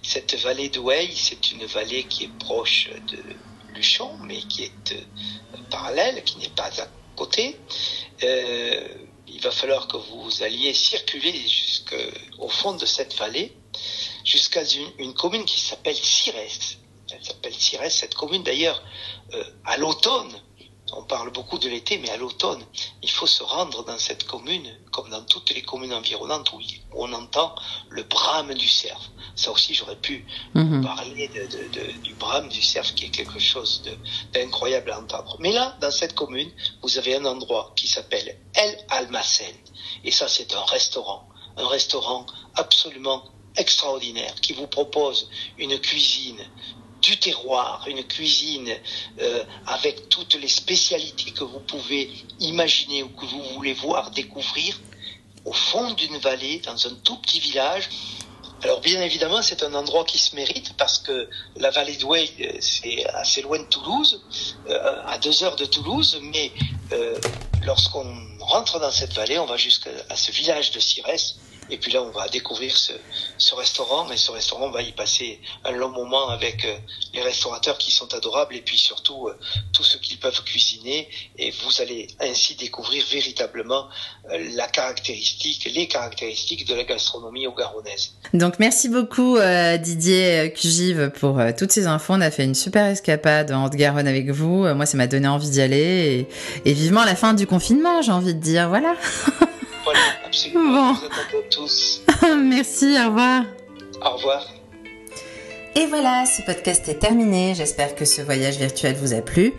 Cette 0.03 0.35
vallée 0.37 0.69
d'Ouey, 0.69 1.11
c'est 1.15 1.53
une 1.53 1.65
vallée 1.67 2.05
qui 2.05 2.25
est 2.25 2.39
proche 2.39 2.91
de 3.09 3.19
Luchon, 3.75 4.17
mais 4.25 4.39
qui 4.43 4.65
est 4.65 4.93
euh, 4.93 5.01
parallèle, 5.71 6.23
qui 6.25 6.39
n'est 6.39 6.49
pas 6.51 6.71
à 6.79 6.87
Euh, 8.23 8.89
il 9.27 9.41
va 9.41 9.51
falloir 9.51 9.89
que 9.89 9.97
vous 9.97 10.43
alliez 10.43 10.75
circuler 10.75 11.33
jusqu'au 11.33 12.49
fond 12.49 12.75
de 12.75 12.87
cette 12.87 13.15
vallée, 13.15 13.53
jusqu'à 14.25 14.63
une, 14.65 14.91
une 14.99 15.15
commune 15.15 15.45
qui 15.45 15.61
s'appelle 15.61 15.97
Cires. 15.97 16.35
Elle 17.13 17.25
s'appelle 17.25 17.55
Cires, 17.55 17.91
cette 17.91 18.15
commune 18.15 18.43
d'ailleurs, 18.43 18.83
euh, 19.35 19.45
à 19.65 19.77
l'automne, 19.77 20.33
on 20.93 21.05
parle 21.05 21.31
beaucoup 21.31 21.59
de 21.59 21.69
l'été, 21.69 21.99
mais 21.99 22.11
à 22.11 22.17
l'automne, 22.17 22.65
il 23.03 23.11
faut 23.11 23.27
se 23.27 23.43
rendre 23.43 23.85
dans 23.85 23.99
cette 23.99 24.25
commune, 24.25 24.69
comme 24.93 25.11
dans 25.11 25.25
toutes 25.25 25.51
les 25.51 25.63
communes 25.63 25.93
environnantes, 25.93 26.53
où, 26.53 26.61
on 26.93 27.13
entend 27.13 27.55
le 27.89 28.03
brame 28.05 28.55
du 28.55 28.69
cerf. 28.69 29.13
Ça 29.37 29.51
aussi, 29.53 29.75
j'aurais 29.75 30.01
pu 30.01 30.27
Mhm. 30.55 30.83
parler 30.85 31.29
de, 31.29 31.47
de, 31.47 31.69
de, 31.69 31.93
du 32.03 32.15
brame 32.15 32.49
du 32.49 32.63
cerf, 32.63 32.95
qui 32.95 33.07
est 33.07 33.11
quelque 33.11 33.39
chose 33.39 33.83
d'incroyable 34.35 34.91
à 34.91 35.01
entendre. 35.01 35.37
Mais 35.41 35.53
là, 35.53 35.77
dans 35.81 35.91
cette 35.91 36.15
commune, 36.15 36.53
vous 36.83 36.99
avez 36.99 37.17
un 37.17 37.25
endroit 37.25 37.73
qui 37.77 37.89
s'appelle 37.89 38.37
El 38.55 38.79
Almacen. 38.89 39.55
Et 40.05 40.11
ça, 40.11 40.29
c'est 40.29 40.55
un 40.55 40.65
restaurant. 40.65 41.29
Un 41.57 41.67
restaurant 41.69 42.27
absolument 42.55 43.25
extraordinaire, 43.57 44.35
qui 44.41 44.53
vous 44.53 44.67
propose 44.69 45.29
une 45.59 45.79
cuisine 45.81 46.43
du 47.01 47.19
terroir, 47.19 47.85
une 47.89 48.05
cuisine 48.05 48.71
euh, 49.21 49.45
avec 49.67 50.09
toutes 50.09 50.35
les 50.35 50.49
spécialités 50.49 51.31
que 51.33 51.45
vous 51.45 51.61
pouvez 51.61 52.11
imaginer 52.39 53.03
ou 53.03 53.09
que 53.09 53.27
vous 53.27 53.43
voulez 53.55 53.75
voir, 53.75 54.11
découvrir, 54.11 54.79
au 55.45 55.53
fond 55.53 55.93
d'une 55.93 56.19
vallée, 56.19 56.61
dans 56.61 56.87
un 56.87 56.95
tout 57.03 57.17
petit 57.17 57.41
village. 57.41 57.89
Alors 58.63 58.81
bien 58.81 59.01
évidemment, 59.01 59.41
c'est 59.41 59.63
un 59.63 59.73
endroit 59.73 60.05
qui 60.05 60.19
se 60.19 60.37
mérite 60.37 60.75
parce 60.77 60.99
que 60.99 61.29
la 61.57 61.71
vallée 61.71 61.97
d'Ouey, 61.97 62.29
euh, 62.41 62.59
c'est 62.61 63.07
assez 63.07 63.41
loin 63.41 63.59
de 63.59 63.65
Toulouse, 63.65 64.23
euh, 64.69 65.03
à 65.07 65.17
deux 65.19 65.43
heures 65.43 65.57
de 65.57 65.65
Toulouse, 65.65 66.21
mais 66.23 66.53
euh, 66.93 67.19
lorsqu'on 67.65 68.07
rentre 68.39 68.79
dans 68.79 68.91
cette 68.91 69.15
vallée, 69.15 69.39
on 69.39 69.47
va 69.47 69.57
jusqu'à 69.57 69.91
ce 70.15 70.31
village 70.31 70.73
de 70.73 70.81
Cires, 70.81 71.07
et 71.71 71.79
puis 71.79 71.93
là, 71.93 72.03
on 72.03 72.11
va 72.11 72.29
découvrir 72.29 72.77
ce, 72.77 72.93
ce 73.39 73.55
restaurant, 73.55 74.11
et 74.11 74.17
ce 74.17 74.31
restaurant, 74.31 74.67
on 74.67 74.71
va 74.71 74.83
y 74.83 74.93
passer 74.93 75.41
un 75.65 75.73
long 75.73 75.91
moment 75.91 76.29
avec 76.29 76.65
euh, 76.65 76.77
les 77.15 77.23
restaurateurs 77.23 77.79
qui 77.79 77.91
sont 77.91 78.13
adorables, 78.15 78.57
et 78.57 78.61
puis 78.61 78.79
surtout 78.79 79.29
euh, 79.29 79.39
tout 79.73 79.85
ce 79.85 79.97
qu'ils 79.99 80.19
peuvent 80.19 80.43
cuisiner, 80.45 81.09
et 81.39 81.51
vous 81.51 81.81
allez 81.81 82.09
ainsi 82.21 82.55
découvrir 82.55 83.05
véritablement 83.11 83.89
euh, 84.31 84.39
la 84.55 84.67
caractéristique, 84.69 85.71
les 85.73 85.87
caractéristiques 85.87 86.67
de 86.67 86.75
la 86.75 86.85
gastronomie 86.85 87.47
au-garonnaise. 87.47 88.13
Donc 88.35 88.59
merci 88.59 88.89
beaucoup 88.89 89.37
euh, 89.37 89.77
Didier 89.77 90.39
euh, 90.39 90.49
Cugive 90.49 91.11
pour 91.19 91.39
euh, 91.39 91.53
toutes 91.57 91.73
ces 91.73 91.87
infos. 91.87 92.15
On 92.15 92.21
a 92.21 92.31
fait 92.31 92.45
une 92.45 92.55
super 92.55 92.87
escapade 92.87 93.53
en 93.53 93.65
Haute-Garonne 93.65 94.09
avec 94.09 94.31
vous. 94.31 94.67
Moi, 94.75 94.87
ça 94.87 94.97
m'a 94.97 95.07
donné 95.07 95.29
envie 95.29 95.51
d'y 95.51 95.61
aller 95.61 96.27
et, 96.65 96.71
et 96.71 96.73
vivement 96.73 97.05
la 97.05 97.15
fin 97.15 97.35
du 97.35 97.47
confinement, 97.47 98.03
j'ai 98.03 98.13
envie 98.13 98.35
de 98.35 98.41
dire. 98.41 98.69
Voilà. 98.69 98.95
Voilà, 99.85 100.01
absolument. 100.31 100.73
Bon. 100.73 101.09
Vous 101.33 101.43
tous. 101.51 102.03
merci, 102.43 102.97
au 103.01 103.09
revoir. 103.09 103.45
Au 104.03 104.11
revoir. 104.17 104.47
Et 105.77 105.87
voilà, 105.87 106.25
ce 106.27 106.43
podcast 106.43 106.89
est 106.89 106.99
terminé. 106.99 107.55
J'espère 107.55 107.95
que 107.95 108.05
ce 108.05 108.23
voyage 108.23 108.59
virtuel 108.59 108.97
vous 108.97 109.13
a 109.13 109.21
plu. 109.21 109.53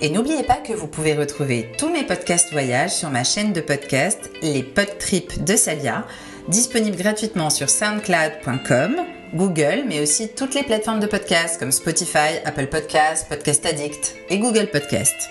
Et 0.00 0.10
n'oubliez 0.10 0.42
pas 0.42 0.56
que 0.56 0.72
vous 0.72 0.88
pouvez 0.88 1.14
retrouver 1.14 1.72
tous 1.78 1.88
mes 1.88 2.04
podcasts 2.04 2.52
voyages 2.52 2.90
sur 2.90 3.10
ma 3.10 3.24
chaîne 3.24 3.52
de 3.52 3.60
podcast, 3.60 4.30
les 4.42 4.62
Podtrips 4.62 5.42
de 5.42 5.56
Salia, 5.56 6.06
disponible 6.48 6.96
gratuitement 6.96 7.50
sur 7.50 7.70
soundcloud.com, 7.70 8.96
Google, 9.34 9.84
mais 9.88 10.00
aussi 10.00 10.28
toutes 10.28 10.54
les 10.54 10.62
plateformes 10.62 11.00
de 11.00 11.06
podcasts 11.06 11.58
comme 11.58 11.72
Spotify, 11.72 12.40
Apple 12.44 12.66
Podcasts, 12.66 13.28
Podcast 13.28 13.64
Addict 13.64 14.16
et 14.28 14.38
Google 14.38 14.68
Podcasts. 14.70 15.30